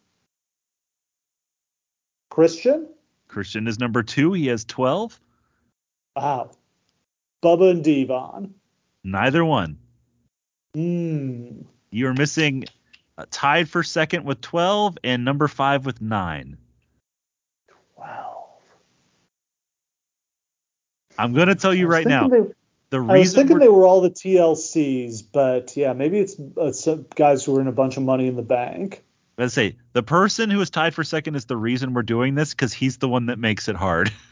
[2.30, 2.88] Christian?
[3.28, 4.32] Christian is number two.
[4.32, 5.20] He has 12.
[6.16, 6.50] Wow.
[7.42, 8.54] Bubba and Devon.
[9.04, 9.78] Neither one.
[10.74, 11.62] Hmm.
[11.90, 12.64] You are missing
[13.18, 16.56] uh, tied for second with 12 and number five with nine.
[17.96, 18.44] 12.
[21.18, 22.28] I'm going to tell you right now.
[22.28, 22.42] They,
[22.92, 26.86] the reason I was thinking they were all the TLCs, but yeah, maybe it's, it's
[27.14, 29.02] guys who are in a bunch of money in the bank.
[29.38, 32.50] Let's say the person who is tied for second is the reason we're doing this
[32.50, 34.12] because he's the one that makes it hard.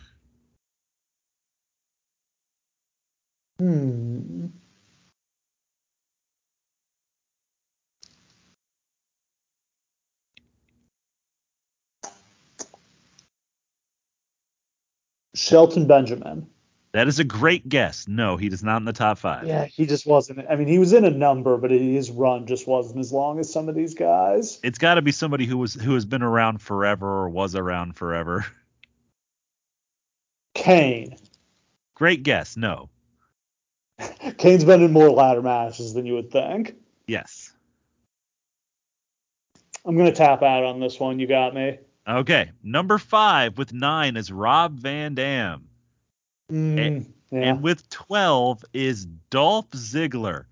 [3.58, 4.46] Hmm.
[15.34, 16.46] Shelton Benjamin.
[16.92, 18.08] That is a great guess.
[18.08, 19.46] No, he is not in the top five.
[19.46, 20.44] Yeah, he just wasn't.
[20.50, 23.52] I mean, he was in a number, but his run just wasn't as long as
[23.52, 24.58] some of these guys.
[24.64, 27.94] It's got to be somebody who was who has been around forever or was around
[27.94, 28.44] forever.
[30.54, 31.16] Kane.
[31.94, 32.56] Great guess.
[32.56, 32.90] No.
[34.38, 36.74] Kane's been in more ladder matches than you would think.
[37.06, 37.52] Yes.
[39.84, 41.20] I'm gonna tap out on this one.
[41.20, 41.78] You got me.
[42.08, 45.69] Okay, number five with nine is Rob Van Dam.
[46.50, 47.38] Mm, and, yeah.
[47.40, 50.44] and, with 12 is Dolph Ziggler.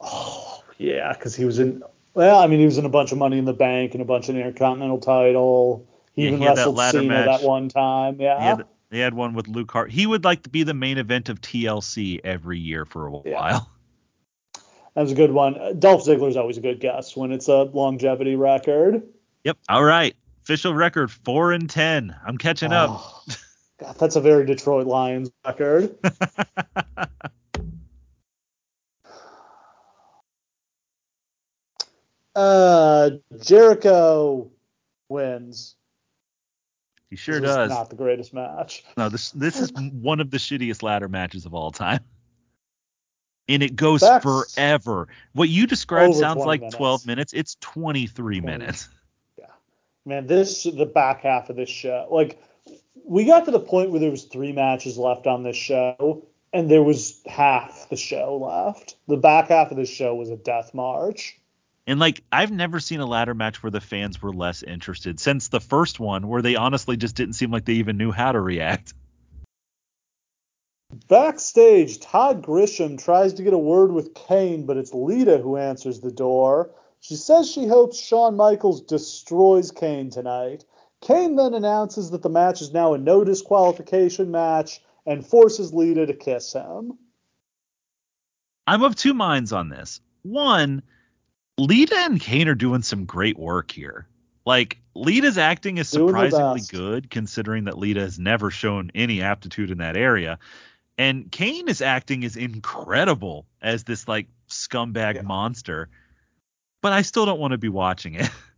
[0.00, 1.82] Oh, yeah, because he was in.
[2.14, 4.04] Well, I mean, he was in a bunch of Money in the Bank and a
[4.04, 5.86] bunch of Intercontinental title.
[6.14, 7.40] He yeah, even he wrestled that Cena match.
[7.40, 8.20] that one time.
[8.20, 8.38] Yeah.
[8.38, 9.90] He had, he had, one with Luke Harper.
[9.90, 13.24] He would like to be the main event of TLC every year for a while.
[13.24, 13.60] Yeah.
[14.96, 15.78] That was a good one.
[15.78, 19.02] Dolph Ziggler's always a good guess when it's a longevity record.
[19.44, 19.56] Yep.
[19.68, 20.16] All right.
[20.42, 22.14] Official record four and ten.
[22.26, 22.76] I'm catching oh.
[22.76, 23.36] up.
[23.80, 25.96] God, that's a very Detroit Lions record.
[32.34, 33.10] uh,
[33.40, 34.50] Jericho
[35.08, 35.76] wins.
[37.08, 37.70] He sure This is does.
[37.70, 38.84] Not the greatest match.
[38.98, 42.00] No, this this is one of the shittiest ladder matches of all time.
[43.48, 45.08] And it goes That's forever.
[45.32, 46.76] What you described sounds like minutes.
[46.76, 47.32] 12 minutes.
[47.32, 48.88] It's 23 minutes.
[49.38, 49.46] Yeah.
[50.04, 52.06] Man, this the back half of this show.
[52.10, 52.40] Like
[53.10, 56.70] we got to the point where there was three matches left on this show, and
[56.70, 58.94] there was half the show left.
[59.08, 61.36] The back half of this show was a death march.
[61.88, 65.48] And like I've never seen a ladder match where the fans were less interested since
[65.48, 68.40] the first one where they honestly just didn't seem like they even knew how to
[68.40, 68.94] react.
[71.08, 75.98] Backstage, Todd Grisham tries to get a word with Kane, but it's Lita who answers
[75.98, 76.70] the door.
[77.00, 80.64] She says she hopes Shawn Michaels destroys Kane tonight.
[81.00, 86.06] Kane then announces that the match is now a no disqualification match and forces Lita
[86.06, 86.98] to kiss him.
[88.66, 90.00] I'm of two minds on this.
[90.22, 90.82] One,
[91.58, 94.06] Lita and Kane are doing some great work here.
[94.46, 99.78] Like Lita's acting is surprisingly good considering that Lita has never shown any aptitude in
[99.78, 100.38] that area.
[100.98, 105.22] And Kane is acting is incredible as this like scumbag Yeah.
[105.22, 105.88] monster.
[106.82, 108.30] But I still don't want to be watching it.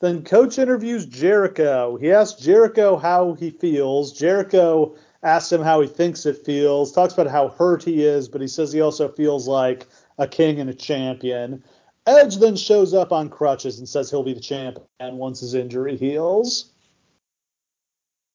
[0.00, 1.96] Then Coach interviews Jericho.
[1.96, 4.12] He asks Jericho how he feels.
[4.12, 8.40] Jericho asks him how he thinks it feels, talks about how hurt he is, but
[8.40, 9.86] he says he also feels like
[10.18, 11.62] a king and a champion.
[12.06, 15.54] Edge then shows up on crutches and says he'll be the champion And once his
[15.54, 16.72] injury heals.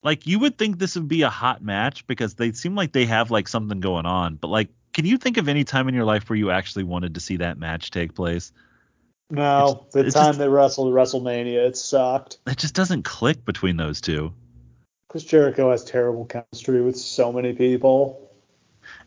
[0.03, 3.05] like you would think this would be a hot match because they seem like they
[3.05, 4.36] have like something going on.
[4.36, 7.16] But like, can you think of any time in your life where you actually wanted
[7.16, 8.51] to see that match take place?
[9.30, 12.38] No, the time just- they wrestled WrestleMania, it sucked.
[12.47, 14.34] It just doesn't click between those two.
[15.09, 18.21] Chris Jericho has terrible chemistry with so many people.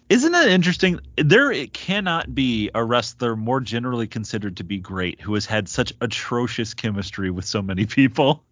[0.08, 1.00] Isn't it interesting?
[1.16, 5.68] There it cannot be a wrestler more generally considered to be great who has had
[5.68, 8.42] such atrocious chemistry with so many people.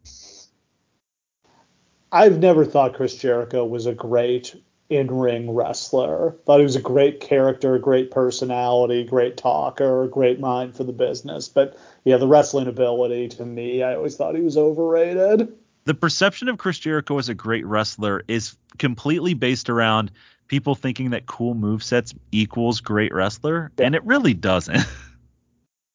[2.13, 4.55] I've never thought Chris Jericho was a great
[4.89, 6.37] in-ring wrestler.
[6.45, 11.49] Thought he was a great character, great personality, great talker, great mind for the business.
[11.49, 15.53] But yeah, the wrestling ability to me, I always thought he was overrated.
[15.85, 20.11] The perception of Chris Jericho as a great wrestler is completely based around
[20.49, 23.87] people thinking that cool movesets equals great wrestler, Yeah.
[23.87, 24.85] and it really doesn't.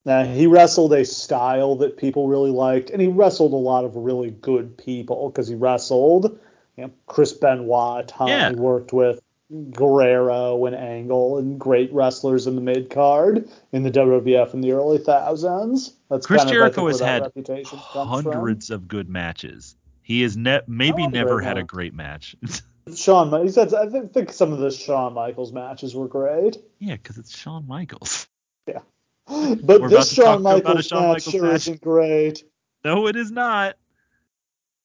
[0.04, 3.96] Now he wrestled a style that people really liked, and he wrestled a lot of
[3.96, 6.39] really good people because he wrestled,
[6.82, 8.28] you know, Chris Benoit, a ton.
[8.28, 8.52] Yeah.
[8.54, 9.22] Worked with
[9.72, 14.72] Guerrero and Angle and great wrestlers in the mid card in the WWF in the
[14.72, 15.94] early thousands.
[16.10, 18.34] That's Chris kind of, Jericho has had reputation comes from.
[18.34, 19.76] hundreds of good matches.
[20.02, 22.36] He has ne- maybe never had a great match.
[22.96, 26.96] Shawn, he said, I think, think some of the Shawn Michaels matches were great, yeah,
[26.96, 28.28] because it's Shawn Michaels.
[28.68, 28.80] Yeah,
[29.28, 31.56] but We're this Shawn Michaels Shawn match sure match.
[31.56, 32.44] isn't great.
[32.84, 33.76] No, it is not.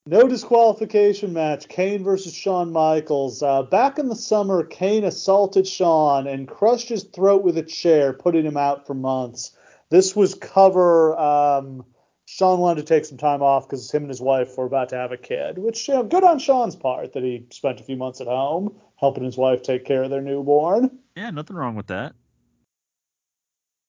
[0.08, 1.66] No disqualification match.
[1.66, 3.42] Kane versus Shawn Michaels.
[3.42, 8.12] Uh, back in the summer, Kane assaulted Shawn and crushed his throat with a chair,
[8.12, 9.56] putting him out for months.
[9.90, 11.18] This was cover.
[11.18, 11.84] Um,
[12.26, 14.96] Shawn wanted to take some time off because him and his wife were about to
[14.96, 17.96] have a kid, which you know, good on Shawn's part that he spent a few
[17.96, 20.98] months at home helping his wife take care of their newborn.
[21.16, 22.14] Yeah, nothing wrong with that.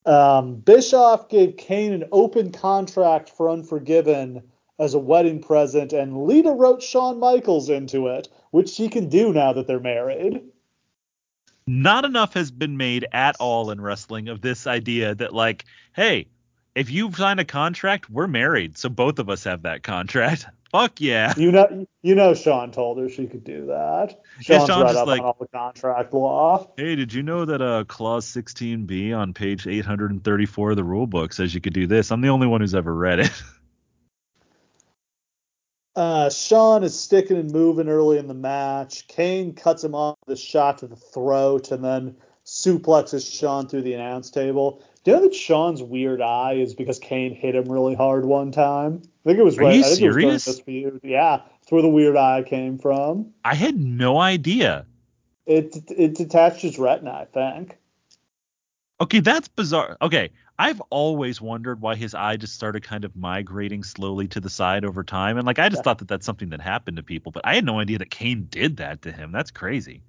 [0.04, 4.42] Um, Bischoff gave Kane an open contract for Unforgiven
[4.78, 9.32] as a wedding present, and Lita wrote Shawn Michaels into it, which she can do
[9.32, 10.42] now that they're married.
[11.66, 15.64] Not enough has been made at all in wrestling of this idea that like,
[15.94, 16.28] hey,
[16.74, 20.46] if you sign a contract, we're married, so both of us have that contract.
[20.70, 21.32] Fuck yeah.
[21.36, 24.20] You know, you know, Shawn told her she could do that.
[24.46, 26.70] Yeah, Shawn's read just up like- on all the contract law.
[26.76, 31.32] Hey, did you know that uh, clause 16b on page 834 of the rule book
[31.32, 32.12] says you could do this?
[32.12, 33.42] I'm the only one who's ever read it.
[35.98, 39.08] Uh, Shawn is sticking and moving early in the match.
[39.08, 42.14] Kane cuts him off with a shot to the throat and then
[42.46, 44.80] suplexes Shawn through the announce table.
[45.02, 48.52] Do you know that Shawn's weird eye is because Kane hit him really hard one
[48.52, 49.02] time?
[49.24, 49.74] I think it was Are right.
[49.74, 50.44] you I was serious?
[50.44, 50.62] this.
[51.02, 53.32] Yeah, that's where the weird eye came from.
[53.44, 54.86] I had no idea.
[55.46, 57.76] It it detached his retina, I think.
[59.00, 59.96] Okay, that's bizarre.
[60.02, 64.50] Okay, I've always wondered why his eye just started kind of migrating slowly to the
[64.50, 65.84] side over time, and like I just Yeah.
[65.84, 68.48] thought that that's something that happened to people, but I had no idea that Kane
[68.50, 69.30] did that to him.
[69.32, 70.02] That's crazy.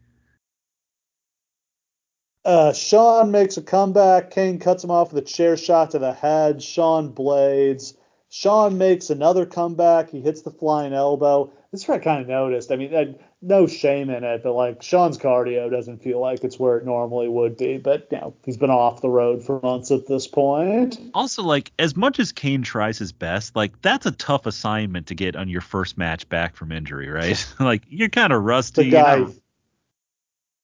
[2.45, 4.31] Uh, Shawn makes a comeback.
[4.31, 6.63] Kane cuts him off with a chair shot to the head.
[6.63, 7.95] Shawn blades.
[8.29, 10.09] Shawn makes another comeback.
[10.09, 11.51] He hits the flying elbow.
[11.71, 12.71] This is what I kind of noticed.
[12.71, 16.59] I mean, uh, no shame in it, but like Shawn's cardio doesn't feel like it's
[16.59, 17.77] where it normally would be.
[17.77, 20.99] But you know, he's been off the road for months at this point.
[21.13, 25.15] Also, like as much as Kane tries his best, like that's a tough assignment to
[25.15, 27.53] get on your first match back from injury, right?
[27.59, 28.85] like you're kind of rusty.
[28.85, 29.35] The guy, you, know?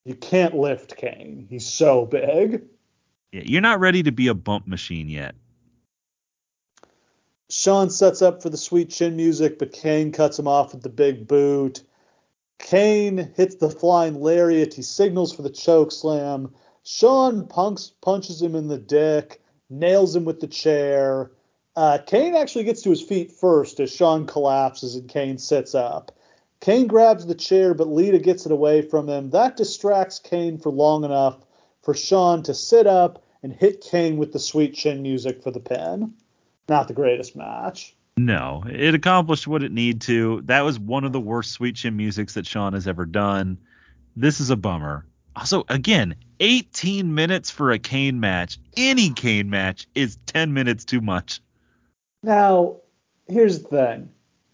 [0.03, 1.47] you can't lift Kane.
[1.49, 2.64] He's so big.
[3.31, 5.35] Yeah, you're not ready to be a bump machine yet.
[7.49, 10.89] Shawn sets up for the sweet chin music, but Kane cuts him off with the
[10.89, 11.84] big boot.
[12.57, 14.73] Kane hits the flying lariat.
[14.73, 16.53] He signals for the choke slam.
[16.84, 21.32] Shawn punks, punches him in the dick, nails him with the chair.
[21.76, 26.11] Uh, Kane actually gets to his feet first as Shawn collapses and Kane sits up.
[26.61, 29.30] Kane grabs the chair, but Lita gets it away from him.
[29.32, 31.38] That distracts Kane for long enough
[31.82, 35.60] for Shawn to sit up and hit Kane with the sweet chin music for the
[35.60, 36.14] pin.
[36.68, 37.94] Not the greatest match.
[38.18, 40.42] No, it accomplished what it needed to.
[40.46, 43.58] That was one of the worst sweet chin musics that Shawn has ever done.
[44.16, 45.06] This is a bummer.
[45.36, 48.58] Also, again, 18 minutes for a Kane match.
[48.78, 51.42] Any Kane match is 10 minutes too much.
[52.24, 52.78] Now,
[53.28, 54.10] here's the thing.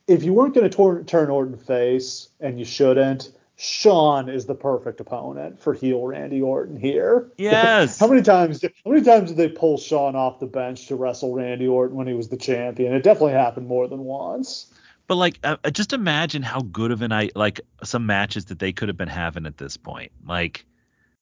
[0.07, 3.31] If you weren't going to turn Orton face, and you shouldn't,
[3.63, 7.31] Shawn is the perfect opponent for heel Randy Orton here.
[7.37, 7.99] Yes.
[7.99, 8.63] how many times?
[8.63, 12.07] How many times did they pull Shawn off the bench to wrestle Randy Orton when
[12.07, 12.91] he was the champion?
[12.91, 14.73] It definitely happened more than once.
[15.05, 18.73] But like, uh, just imagine how good of an I like some matches that they
[18.73, 20.11] could have been having at this point.
[20.25, 20.65] Like,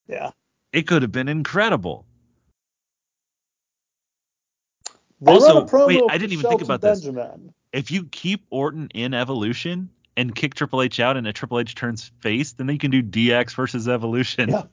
[0.07, 0.31] yeah,
[0.71, 2.05] it could have been incredible.
[5.19, 7.47] They also, wait, I didn't even Shelton think about Benjamin.
[7.47, 7.53] this.
[7.73, 11.75] If you keep Orton in Evolution, and kick Triple H out and a Triple H
[11.75, 14.49] turns face, then you can do DX versus Evolution.
[14.49, 14.63] Yeah.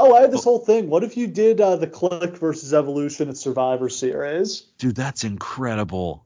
[0.00, 0.90] Oh, I had this whole thing.
[0.90, 4.60] What if you did uh, the Kliq versus Evolution at Survivor Series?
[4.78, 6.24] Dude, that's incredible.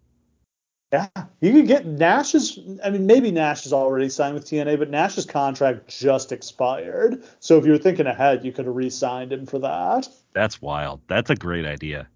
[0.92, 1.08] Yeah,
[1.40, 2.58] you could get Nash's.
[2.84, 7.24] I mean, maybe Nash is already signed with TNA, but Nash's contract just expired.
[7.40, 10.06] So if you were thinking ahead, you could have re-signed him for that.
[10.34, 11.00] That's wild.
[11.08, 12.08] That's a great idea.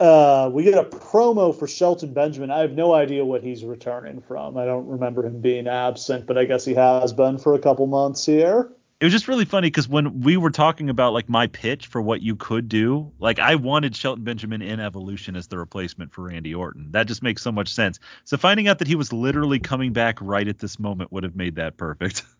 [0.00, 2.50] Uh, we get a promo for Shelton Benjamin.
[2.50, 4.56] I have no idea what he's returning from.
[4.56, 7.86] I don't remember him being absent, but I guess he has been for a couple
[7.86, 8.72] months here.
[9.00, 12.00] It was just really funny because when we were talking about like my pitch for
[12.00, 16.24] what you could do, like I wanted Shelton Benjamin in Evolution as the replacement for
[16.24, 16.92] Randy Orton.
[16.92, 17.98] That just makes so much sense.
[18.24, 21.36] So finding out that he was literally coming back right at this moment would have
[21.36, 22.24] made that perfect.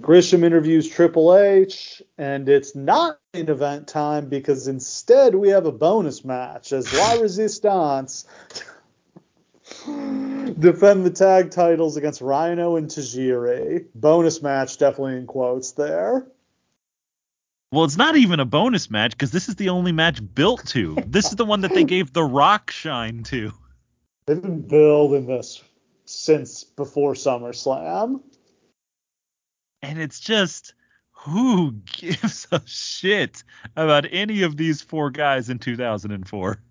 [0.00, 5.72] Grisham interviews Triple H, and it's not main event time because instead we have a
[5.72, 8.24] bonus match as La Resistance
[10.58, 13.86] defend the tag titles against Rhino and Tajiri.
[13.94, 16.26] Bonus match, definitely in quotes there.
[17.72, 20.96] Well, it's not even a bonus match because this is the only match built to.
[21.06, 23.52] This is the one that they gave the Rock shine to.
[24.26, 25.62] They've been building this
[26.04, 28.22] since before SummerSlam.
[29.82, 30.74] And it's just
[31.12, 33.44] who gives a shit
[33.76, 36.62] about any of these four guys in 2004?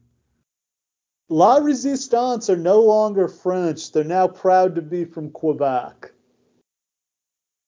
[1.32, 3.92] La Resistance are no longer French.
[3.92, 6.12] They're now proud to be from Quebec.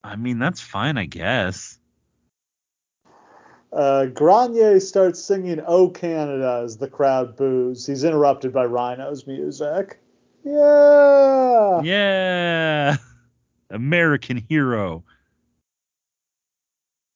[0.03, 1.77] I mean, that's fine, I guess.
[3.72, 7.85] Uh, Grenier starts singing "Oh Canada" as the crowd boos.
[7.85, 9.99] He's interrupted by Rhino's music.
[10.43, 11.81] Yeah.
[11.84, 12.97] Yeah.
[13.69, 15.03] American hero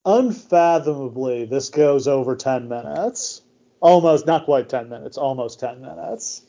[0.06, 3.42] unfathomably, this goes over 10 minutes.
[3.82, 6.42] Almost, not quite 10 minutes, almost 10 minutes.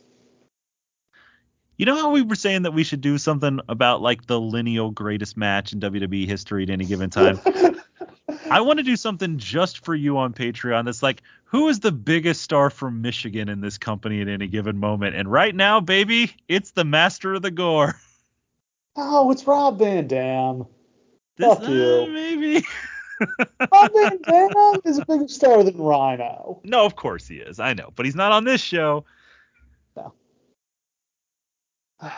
[1.76, 4.90] You know how we were saying that we should do something about like the lineal
[4.90, 7.38] greatest match in WWE history at any given time?
[8.50, 11.92] I want to do something just for you on Patreon that's like, who is the
[11.92, 15.16] biggest star from Michigan in this company at any given moment?
[15.16, 17.96] And right now, baby, it's the master of the gore.
[18.96, 20.66] Oh, it's Rob Van Dam.
[21.36, 21.82] This, Fuck you.
[22.02, 22.64] Uh, maybe.
[23.20, 26.60] Rob Van Dam is a bigger star than Rhino.
[26.64, 27.58] No, of course he is.
[27.58, 29.04] I know, but he's not on this show.
[29.96, 30.12] No.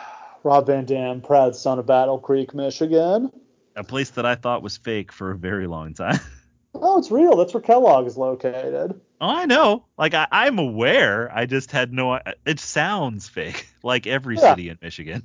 [0.43, 3.31] Rob Van Dam, proud son of Battle Creek, Michigan.
[3.75, 6.19] A place that I thought was fake for a very long time.
[6.75, 7.35] Oh, it's real.
[7.35, 9.01] That's where Kellogg is located.
[9.19, 9.85] Oh, I know.
[9.97, 11.29] Like I, am aware.
[11.33, 12.19] I just had no.
[12.45, 14.51] It sounds fake, like every yeah.
[14.51, 15.23] city in Michigan.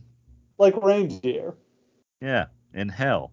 [0.56, 1.54] Like reindeer.
[2.20, 3.32] Yeah, in hell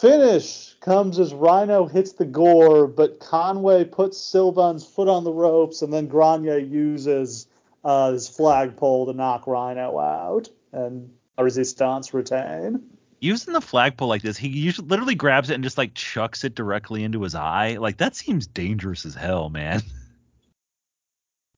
[0.00, 5.82] finish comes as Rhino hits the gore, but Conway puts Sylvain's foot on the ropes,
[5.82, 7.46] and then Grenier uses
[7.84, 12.82] uh, his flagpole to knock Rhino out, and a resistance retain.
[13.20, 16.54] Using the flagpole like this, he usually literally grabs it and just like chucks it
[16.54, 17.76] directly into his eye.
[17.78, 19.82] Like that seems dangerous as hell, man.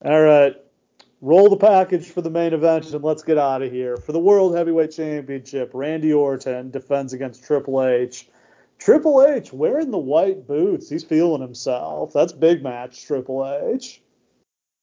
[0.03, 0.55] All right.
[1.23, 3.95] Roll the package for the main event and let's get out of here.
[3.95, 8.27] For the World Heavyweight Championship, Randy Orton defends against Triple H.
[8.77, 10.89] Triple H wearing the white boots.
[10.89, 12.11] He's feeling himself.
[12.11, 14.01] That's big match, Triple H.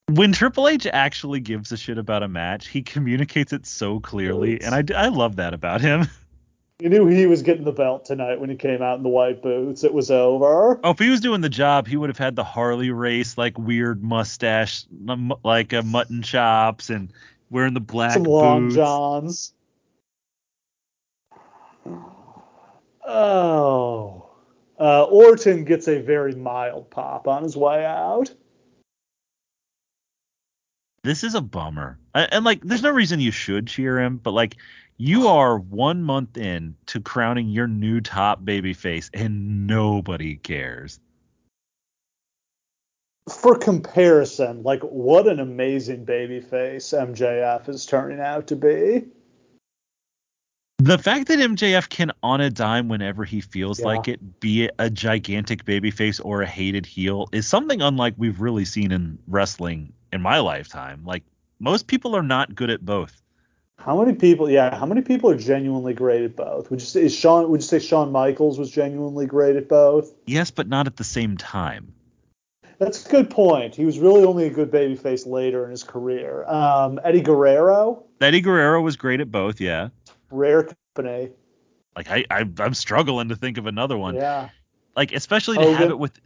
[0.09, 4.63] When Triple H actually gives a shit about a match, he communicates it so clearly,
[4.63, 6.09] and I, I love that about him.
[6.81, 9.43] You knew he was getting the belt tonight when he came out in the white
[9.43, 9.85] boots.
[9.85, 10.81] It was over.
[10.83, 13.59] Oh, if he was doing the job, he would have had the Harley Race, like
[13.59, 14.87] weird mustache,
[15.45, 17.13] like a mutton chops, and
[17.51, 18.77] wearing the black Some long boots.
[18.77, 19.53] johns.
[23.07, 24.31] Oh.
[24.79, 28.33] Uh, Orton gets a very mild pop on his way out.
[31.03, 34.57] This is a bummer, and like, there's no reason you should cheer him, but like,
[35.01, 41.01] you are one month in to crowning your new top babyface, and nobody cares.
[43.31, 49.07] For comparison, like what an amazing babyface MJF is turning out to be.
[50.77, 53.87] The fact that MJF can, on a dime, whenever he feels Yeah.
[53.87, 58.67] like it, be a gigantic babyface or a hated heel is something unlike we've really
[58.67, 61.03] seen in wrestling in my lifetime.
[61.07, 61.23] Like
[61.59, 63.20] most people are not good at both.
[63.81, 64.51] How many people?
[64.51, 66.71] Yeah, how many people are genuinely great at both?
[66.71, 67.51] Would you say is Shawn?
[67.51, 70.13] Would you say Shawn Michaels was genuinely great at both?
[70.27, 71.95] Yes, but not at the same time.
[72.79, 73.75] That's a good point.
[73.75, 76.45] He was really only a good babyface later in his career.
[76.47, 79.89] Um, Eddie Guerrero, Eddie Guerrero was great at both, yeah.
[80.31, 81.31] rare company.
[81.97, 84.15] Like I, I I'm struggling to think of another one.
[84.15, 84.51] Yeah.
[84.95, 86.19] Like especially to have it with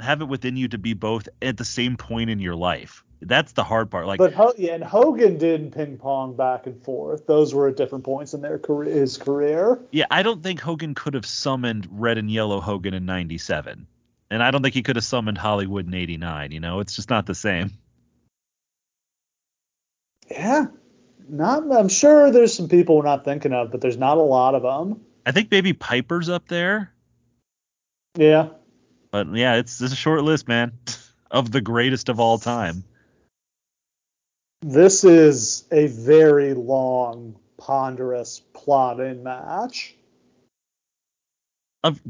[0.00, 3.04] have it within you to be both at the same point in your life.
[3.22, 4.06] That's the hard part.
[4.06, 7.26] Like But Ho- yeah, and Hogan did ping pong back and forth.
[7.26, 9.80] Those were at different points in their career, his career.
[9.90, 13.86] Yeah, I don't think Hogan could have summoned Red and Yellow Hogan in '97,
[14.30, 16.52] and I don't think he could have summoned Hollywood in '89.
[16.52, 17.70] You know, it's just not the same.
[20.30, 20.66] Yeah.
[21.28, 21.70] Not.
[21.72, 24.62] I'm sure there's some people we're not thinking of, but there's not a lot of
[24.62, 25.00] them.
[25.24, 26.92] I think maybe Piper's up there,
[28.16, 28.50] Yeah.
[29.10, 30.72] but yeah, it's, it's a short list, man,
[31.32, 32.84] of the greatest of all time.
[34.62, 39.94] This is a very long, ponderous plotting match.
[41.84, 42.00] Of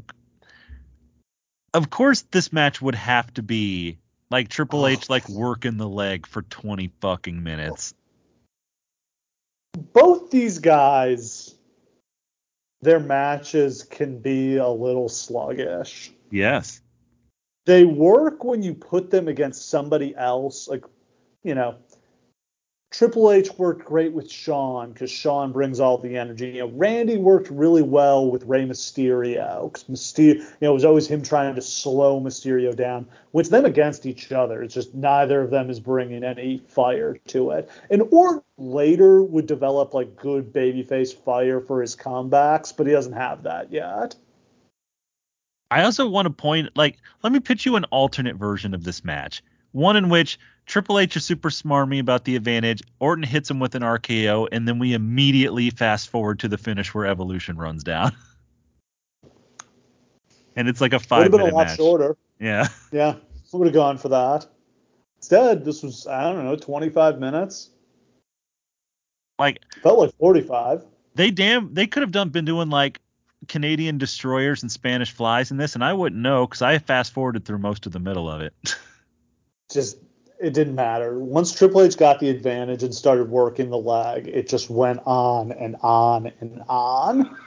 [1.74, 3.98] of course, this match would have to be
[4.31, 7.94] like Triple H like working the leg for 20 fucking minutes.
[9.93, 11.55] Both these guys,
[12.81, 16.12] their matches can be a little sluggish.
[16.31, 16.81] Yes.
[17.66, 20.66] they work when you put them against somebody else.
[20.66, 20.85] Like,
[21.44, 21.77] you know,
[22.97, 26.52] Triple H worked great with Shawn because Shawn brings all the energy.
[26.52, 30.86] You know, Randy worked really well with Rey Mysterio because Mysterio, you know, it was
[30.86, 33.06] always him trying to slow Mysterio down.
[33.35, 37.51] With them against each other, it's just neither of them is bringing any fire to
[37.51, 37.68] it.
[37.90, 43.12] And Orton later would develop like good babyface fire for his comebacks, but he doesn't
[43.12, 44.14] have that yet.
[45.70, 49.05] I also want to point like let me pitch you an alternate version of this
[49.05, 49.43] match.
[49.77, 53.74] One in which Triple H is super smarmy about the advantage, Orton hits him with
[53.74, 58.16] an RKO, and then we immediately fast forward to the finish where Evolution runs down.
[60.57, 61.77] and it's like a five Would five have been a minute lot match.
[61.77, 62.16] shorter.
[62.40, 62.69] Yeah.
[62.90, 63.16] Yeah,
[63.53, 64.47] I would have gone for that.
[65.19, 67.69] Instead, this was I don't know, 25 minutes.
[69.39, 70.85] Like Felt like 45.
[71.16, 72.98] they damn they could have done been doing like
[73.47, 77.44] Canadian destroyers and Spanish flies in this, and I wouldn't know because I fast forwarded
[77.44, 78.55] through most of the middle of it.
[79.70, 79.98] Just
[80.38, 81.18] it didn't matter.
[81.18, 85.52] Once Triple H got the advantage and started working the leg, it just went on
[85.52, 87.36] and on and on.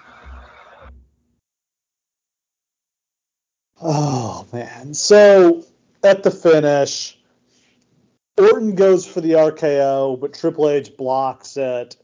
[3.82, 4.94] Oh man.
[4.94, 5.64] So
[6.04, 7.18] at the finish,
[8.38, 11.96] Orton goes for the RKO, but Triple H blocks it.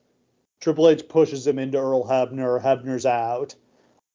[0.62, 2.64] Triple H pushes him into Earl Hebner.
[2.64, 3.56] Hebner's out.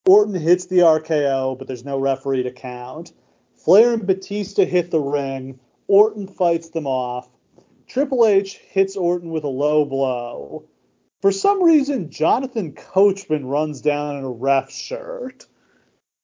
[0.06, 3.12] Orton hits the RKO, but there's no referee to count.
[3.56, 5.60] Flair and Batista hit the ring.
[5.90, 7.28] Orton fights them off.
[7.88, 10.68] Triple H hits Orton with a low blow.
[11.20, 15.46] For some reason, Jonathan Coachman runs down in a ref shirt.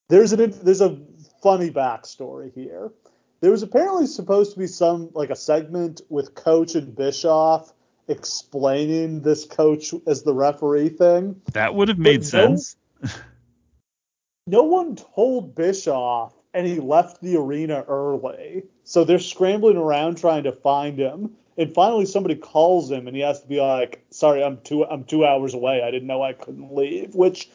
[0.09, 1.01] There's an there's a
[1.43, 2.93] funny backstory here.
[3.41, 7.73] There was apparently supposed to be some like a segment with Coach and Bischoff
[8.07, 11.41] explaining this coach as the referee thing.
[11.53, 12.77] that would have made no- sense.
[14.47, 18.63] no one told Bischoff, and he left the arena early.
[18.87, 21.33] So they're scrambling around trying to find him.
[21.59, 25.05] And finally, somebody calls him, and he has to be like, "Sorry, I'm two I'm
[25.05, 25.83] two hours away.
[25.83, 27.51] I didn't know I couldn't leave." Which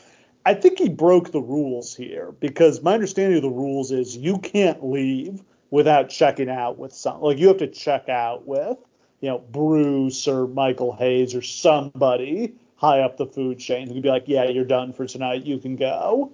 [0.46, 4.38] I think he broke the rules here because my understanding of the rules is you
[4.38, 5.42] can't leave
[5.72, 7.22] without checking out with some.
[7.22, 8.78] Like you have to check out with
[9.22, 14.04] you know, Bruce or Michael Hayes or somebody high up the food chain who could
[14.04, 15.46] be like, yeah, you're done for tonight.
[15.46, 16.34] You can go.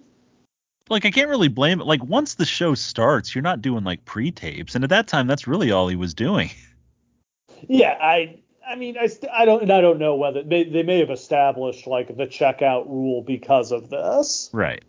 [0.89, 1.87] Like I can't really blame it.
[1.87, 5.47] Like once the show starts, you're not doing like pre-tapes, and at that time, that's
[5.47, 6.49] really all he was doing.
[7.67, 10.83] Yeah, I I mean, I, st- I don't, and I don't know whether they, they
[10.83, 14.49] may have established like the checkout rule because of this.
[14.51, 14.83] Right.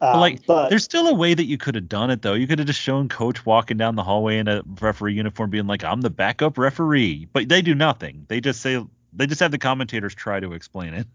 [0.00, 2.34] Um, But like, but there's still a way that you could have done it though.
[2.34, 5.66] You could have just shown Coach walking down the hallway in a referee uniform, being
[5.66, 8.24] like, "I'm the backup referee," but they do nothing.
[8.28, 8.82] They just say
[9.12, 11.06] they just have the commentators try to explain it.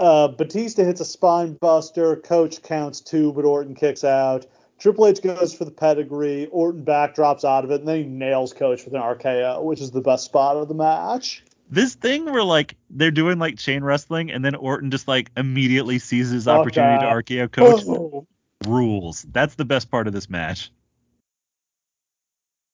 [0.00, 2.16] Uh, Batista hits a spine buster.
[2.16, 4.46] Coach counts two, but Orton kicks out.
[4.78, 6.46] Triple H goes for the pedigree.
[6.46, 9.90] Orton backdrops out of it, and then he nails Coach with an RKO, which is
[9.90, 11.44] the best spot of the match.
[11.70, 15.98] This thing where like they're doing like chain wrestling, and then Orton just like immediately
[15.98, 17.84] seizes Fuck opportunity to RKO Coach.
[17.84, 18.26] Boom.
[18.66, 19.26] Rules.
[19.30, 20.72] That's the best part of this match.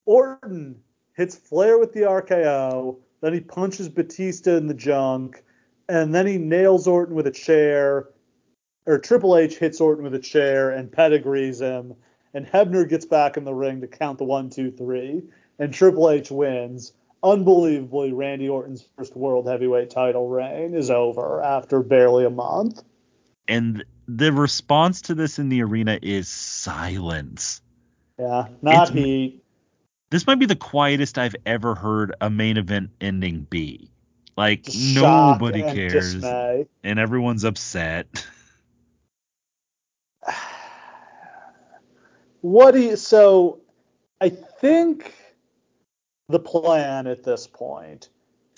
[0.05, 0.81] Orton
[1.17, 5.43] hits Flair with the RKO, then he punches Batista in the junk,
[5.89, 8.09] and then he nails Orton with a chair.
[8.87, 11.95] Or Triple H hits Orton with a chair and pedigrees him,
[12.35, 15.23] and Hebner gets back in the ring to count the one, two, three,
[15.59, 16.93] and Triple H wins.
[17.23, 22.83] Unbelievably, Randy Orton's first world heavyweight title reign is over after barely a month.
[23.49, 27.61] And the response to this in the arena is silence.
[28.19, 29.43] Yeah, not It's- heat.
[30.11, 33.91] This might be the quietest I've ever heard a main event ending be.
[34.37, 36.67] Like shock nobody and cares, dismay.
[36.85, 38.27] and everyone's upset.
[42.43, 43.61] What do you so
[44.21, 45.13] I think
[46.29, 48.09] the plan at this point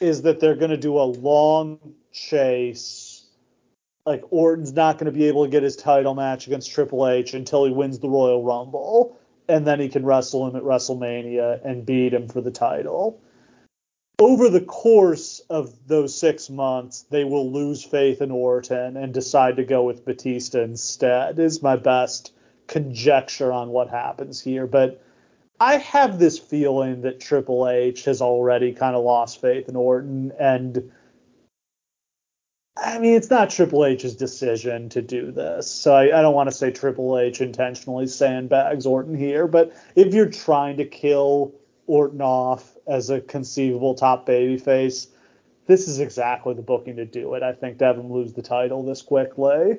[0.00, 1.78] is that they're going to do a long
[2.12, 3.26] chase.
[4.06, 7.34] Like Orton's not going to be able to get his title match against Triple H
[7.34, 9.18] until he wins the Royal Rumble,
[9.48, 13.20] and then he can wrestle him at WrestleMania and beat him for the title.
[14.20, 19.56] Over the course of those six months, they will lose faith in Orton and decide
[19.56, 21.38] to go with Batista instead.
[21.38, 22.32] Is my best
[22.66, 25.00] conjecture on what happens here, but
[25.60, 30.32] I have this feeling that Triple H has already kind of lost faith in Orton,
[30.38, 30.92] and
[32.76, 36.48] I mean it's not Triple H's decision to do this, so I, I don't want
[36.48, 41.54] to say Triple H intentionally sandbags Orton here, but if you're trying to kill
[41.86, 45.08] Orton off as a conceivable top babyface,
[45.66, 47.42] this is exactly the booking to do it.
[47.42, 49.78] I think to have him lose the title this quickly.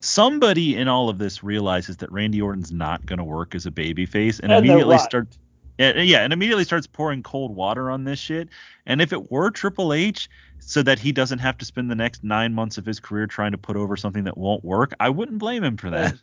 [0.00, 3.70] Somebody in all of this realizes that Randy Orton's not going to work as a
[3.70, 5.38] babyface, and, And immediately starts.
[5.78, 8.48] Yeah, yeah, and immediately starts pouring cold water on this shit.
[8.86, 10.28] And if it were Triple H,
[10.60, 13.52] so that he doesn't have to spend the next nine months of his career trying
[13.52, 16.14] to put over something that won't work, I wouldn't blame him for that.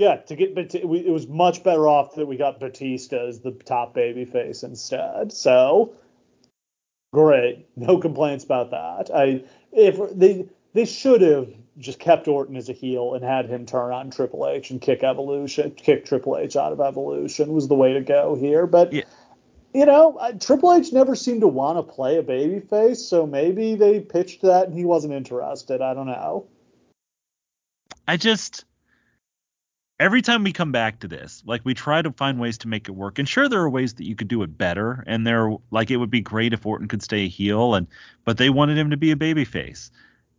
[0.00, 3.40] Yeah, to get Bat- we, it was much better off that we got Batista as
[3.40, 5.30] the top baby face instead.
[5.30, 5.92] So
[7.12, 9.14] great, no complaints about that.
[9.14, 13.66] I if they they should have just kept Orton as a heel and had him
[13.66, 17.74] turn on Triple H and kick Evolution, kick Triple H out of Evolution was the
[17.74, 18.66] way to go here.
[18.66, 19.02] But Yeah.
[19.74, 23.26] you know, I- Triple H never seemed to want to play a baby face, so
[23.26, 25.82] maybe they pitched that and he wasn't interested.
[25.82, 26.46] I don't know.
[28.08, 28.64] I just
[30.00, 32.88] every time we come back to this, like we try to find ways to make
[32.88, 33.18] it work.
[33.18, 35.98] And sure there are ways that you could do it better and there like it
[35.98, 37.86] would be great if Orton could stay a heel and
[38.24, 39.90] but they wanted him to be a babyface.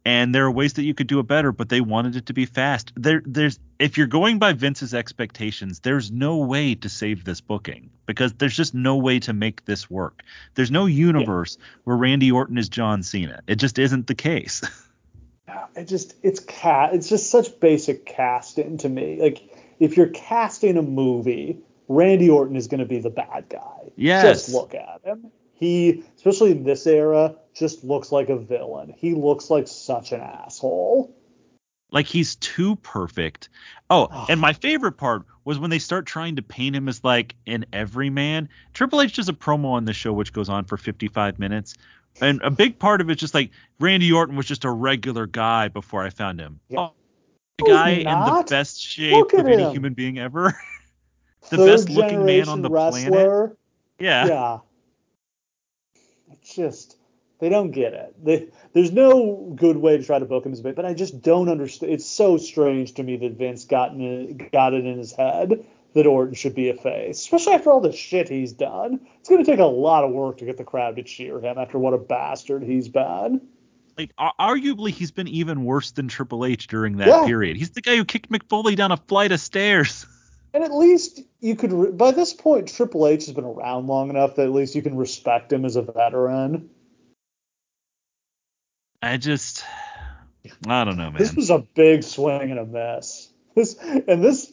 [0.03, 2.33] And there are ways that you could do it better, but they wanted it to
[2.33, 2.91] be fast.
[2.95, 7.91] There there's if you're going by Vince's expectations, there's no way to save this booking
[8.07, 10.23] because there's just no way to make this work.
[10.55, 13.41] There's no universe where Randy Orton is John Cena.
[13.45, 14.63] It just isn't the case.
[15.75, 19.41] it just it's cat it's just such basic casting to me like
[19.79, 24.45] if you're casting a movie randy orton is going to be the bad guy Yes.
[24.45, 29.13] just look at him he especially in this era just looks like a villain he
[29.13, 31.15] looks like such an asshole
[31.91, 33.49] Like he's too perfect.
[33.89, 37.35] Oh, and my favorite part was when they start trying to paint him as like
[37.45, 38.47] an everyman.
[38.73, 41.75] Triple H does a promo on the show which goes on for 55 minutes.
[42.19, 45.69] And a big part of it's just like Randy Orton was just a regular guy
[45.69, 46.59] before I found him.
[46.67, 46.79] Yeah.
[46.79, 46.93] Oh,
[47.57, 50.53] the guy in the best shape of at any human being ever.
[51.49, 53.57] the Third best looking man on the planet.
[53.99, 54.25] Yeah.
[54.25, 54.57] yeah
[56.41, 56.97] it's just
[57.39, 60.59] they don't get it they, there's no good way to try to book him as
[60.59, 63.91] a bit but i just don't understand it's so strange to me that vince got,
[63.91, 67.81] in, got it in his head that orton should be a face especially after all
[67.81, 70.63] the shit he's done it's going to take a lot of work to get the
[70.63, 73.41] crowd to cheer him after what a bastard he's been
[73.97, 77.25] Like arguably he's been even worse than Triple H during that Yeah.
[77.25, 77.57] period.
[77.57, 80.05] He's the guy who kicked Mick Foley down a flight of stairs.
[80.53, 84.09] And at least you could, re- by this point, Triple H has been around long
[84.09, 86.69] enough that at least you can respect him as a veteran.
[89.01, 89.63] I just,
[90.67, 91.17] I don't know, man.
[91.17, 93.29] This was a big swing and a miss.
[93.55, 94.51] This and this,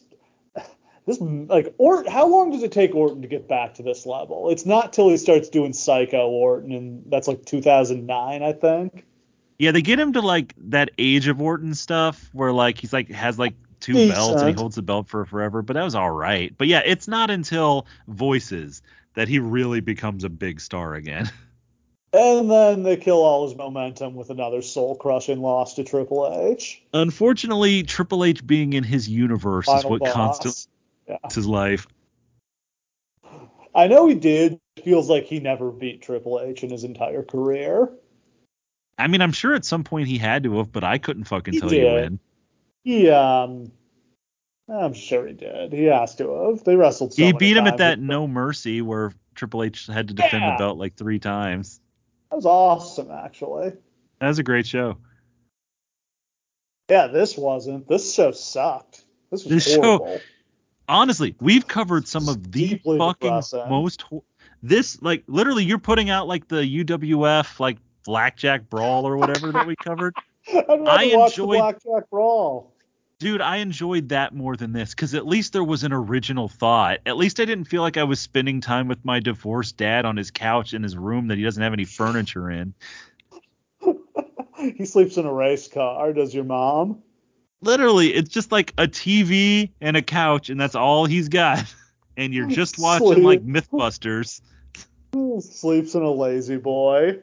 [1.09, 2.11] this like Orton.
[2.11, 4.49] How long does it take Orton to get back to this level?
[4.49, 9.05] It's not till he starts doing Psycho Orton, and that's like 2009, I think.
[9.57, 13.09] Yeah, they get him to like that age of Orton stuff where like he's like
[13.09, 14.15] has like two Decent.
[14.15, 16.53] belts and he holds the belt for forever, but that was all right.
[16.57, 18.81] But yeah, it's not until Voices
[19.15, 21.29] that he really becomes a big star again.
[22.11, 26.81] And then they kill all his momentum with another soul crushing loss to Triple H.
[26.91, 30.13] Unfortunately, Triple H being in his universe is what boss.
[30.13, 30.67] constitutes
[31.09, 31.17] Yeah.
[31.33, 31.87] his life.
[33.73, 34.59] I know he did.
[34.83, 37.89] Feels like he never beat Triple H in his entire career.
[38.97, 41.53] I mean, I'm sure at some point he had to have, but I couldn't fucking
[41.53, 42.19] He tell you when.
[42.83, 43.71] He um
[44.71, 45.73] I'm sure he did.
[45.73, 46.63] He has to have.
[46.63, 50.13] They wrestled so he beat him at that No Mercy where Triple H had to
[50.13, 50.51] defend Yeah.
[50.51, 51.81] the belt like three times.
[52.29, 53.73] That was awesome actually.
[54.19, 54.97] That was a great show.
[56.89, 57.87] Yeah, this wasn't.
[57.87, 59.03] This show sucked.
[59.31, 60.19] This was This show- horrible.
[60.89, 63.69] Honestly, we've covered some of the Deeply fucking depressing.
[63.69, 64.01] most.
[64.03, 64.23] Ho-
[64.61, 69.65] this like literally, you're putting out like the UWF like blackjack brawl or whatever that
[69.67, 70.15] we covered.
[70.53, 72.73] I enjoyed- Blackjack Brawl.
[73.19, 76.99] Dude, I enjoyed that more than this because at least there was an original thought.
[77.05, 80.15] At least I didn't feel like I was spending time with my divorced dad on
[80.15, 82.73] his couch in his room that he doesn't have any furniture in.
[84.77, 86.13] he sleeps in a race car.
[86.13, 87.03] Does your mom?
[87.61, 91.63] Literally, it's just like a TV and a couch, and that's all he's got.
[92.17, 93.23] And you're just watching Sleep.
[93.23, 94.41] like Mythbusters.
[95.39, 97.19] Sleeps in a lazy boy.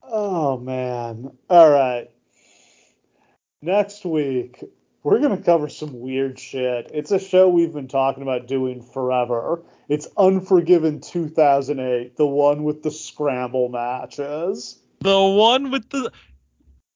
[0.00, 1.32] Oh man.
[1.50, 2.08] All right.
[3.62, 4.62] Next week,
[5.02, 6.90] we're going to cover some weird shit.
[6.94, 9.62] It's a show we've been talking about doing forever.
[9.88, 14.78] It's Unforgiven 2008, the one with the scramble matches.
[15.00, 16.12] The one with the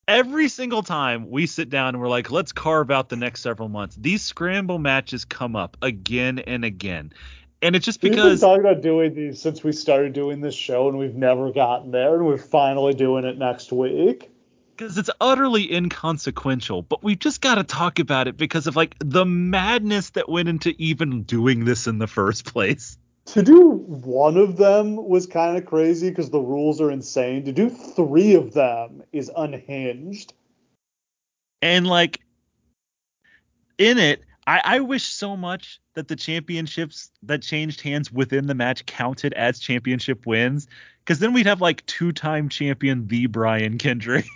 [0.07, 3.69] every single time we sit down and we're like, let's carve out the next several
[3.69, 3.95] months.
[3.95, 7.11] These scramble matches come up again and again.
[7.61, 10.53] And it's just because We've been talking about doing these since we started doing this
[10.53, 14.29] show, and we've never gotten there, and we're finally doing it next week.
[14.77, 18.95] because it's utterly inconsequential, but we've just got to talk about it because of like
[18.99, 22.97] the madness that went into even doing this in the first place.
[23.27, 27.43] To do one of them was kind of crazy because the rules are insane.
[27.43, 30.33] To do three of them is unhinged.
[31.61, 32.21] And like
[33.77, 38.55] in it, I, I wish so much that the championships that changed hands within the
[38.55, 40.67] match counted as championship wins.
[40.99, 44.25] Because then we'd have like two time champion the Brian Kendrick.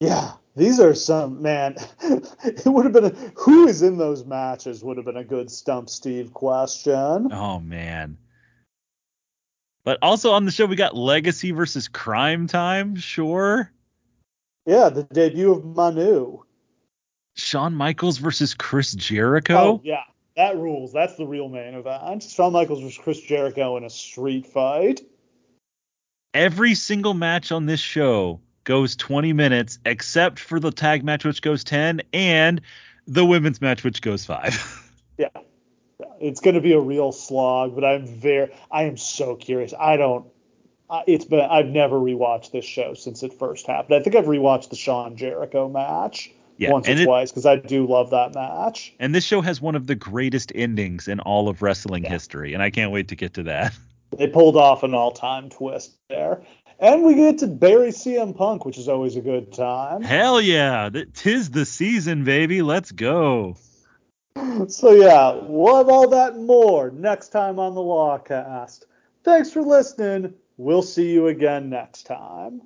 [0.00, 1.76] Yeah, these are some man.
[2.44, 5.50] It would have been a, who is in those matches would have been a good
[5.50, 7.32] stump Steve question.
[7.32, 8.18] oh man.
[9.84, 13.72] But also on the show we got Legacy versus Cryme Tyme, sure.
[14.66, 16.42] Yeah, the debut of Manu.
[17.34, 19.56] Shawn Michaels versus Chris Jericho.
[19.56, 20.04] Oh yeah,
[20.36, 20.92] that rules.
[20.92, 22.22] That's the real main event.
[22.22, 25.00] Shawn Michaels versus Chris Jericho in a street fight.
[26.34, 31.42] Every single match on this show goes 20 minutes, except for the tag match, which
[31.42, 32.60] goes 10, and
[33.06, 34.78] the women's match, which goes 5.
[35.18, 35.28] Yeah.
[36.20, 39.74] It's going to be a real slog, but I'm very, I am so curious.
[39.78, 40.26] I don't,
[41.06, 43.94] it's been, I've never rewatched this show since it first happened.
[43.94, 47.56] I think I've rewatched the Shawn Jericho match Yeah, once or it- twice because I
[47.56, 48.94] do love that match.
[48.98, 52.10] and this show has one of the greatest endings in all of wrestling Yeah.
[52.10, 53.74] history, and I can't wait to get to that.
[54.18, 56.42] They pulled off an all-time twist there,
[56.82, 60.02] and we get to bury CM Punk, which is always a good time.
[60.02, 60.90] Hell yeah.
[61.14, 62.60] Tis the season, baby.
[62.60, 63.56] Let's go.
[64.68, 68.84] So yeah, we'll have all that and more next time on the Lawcast.
[69.24, 70.32] Thanks for listening.
[70.56, 72.62] We'll see you again next time.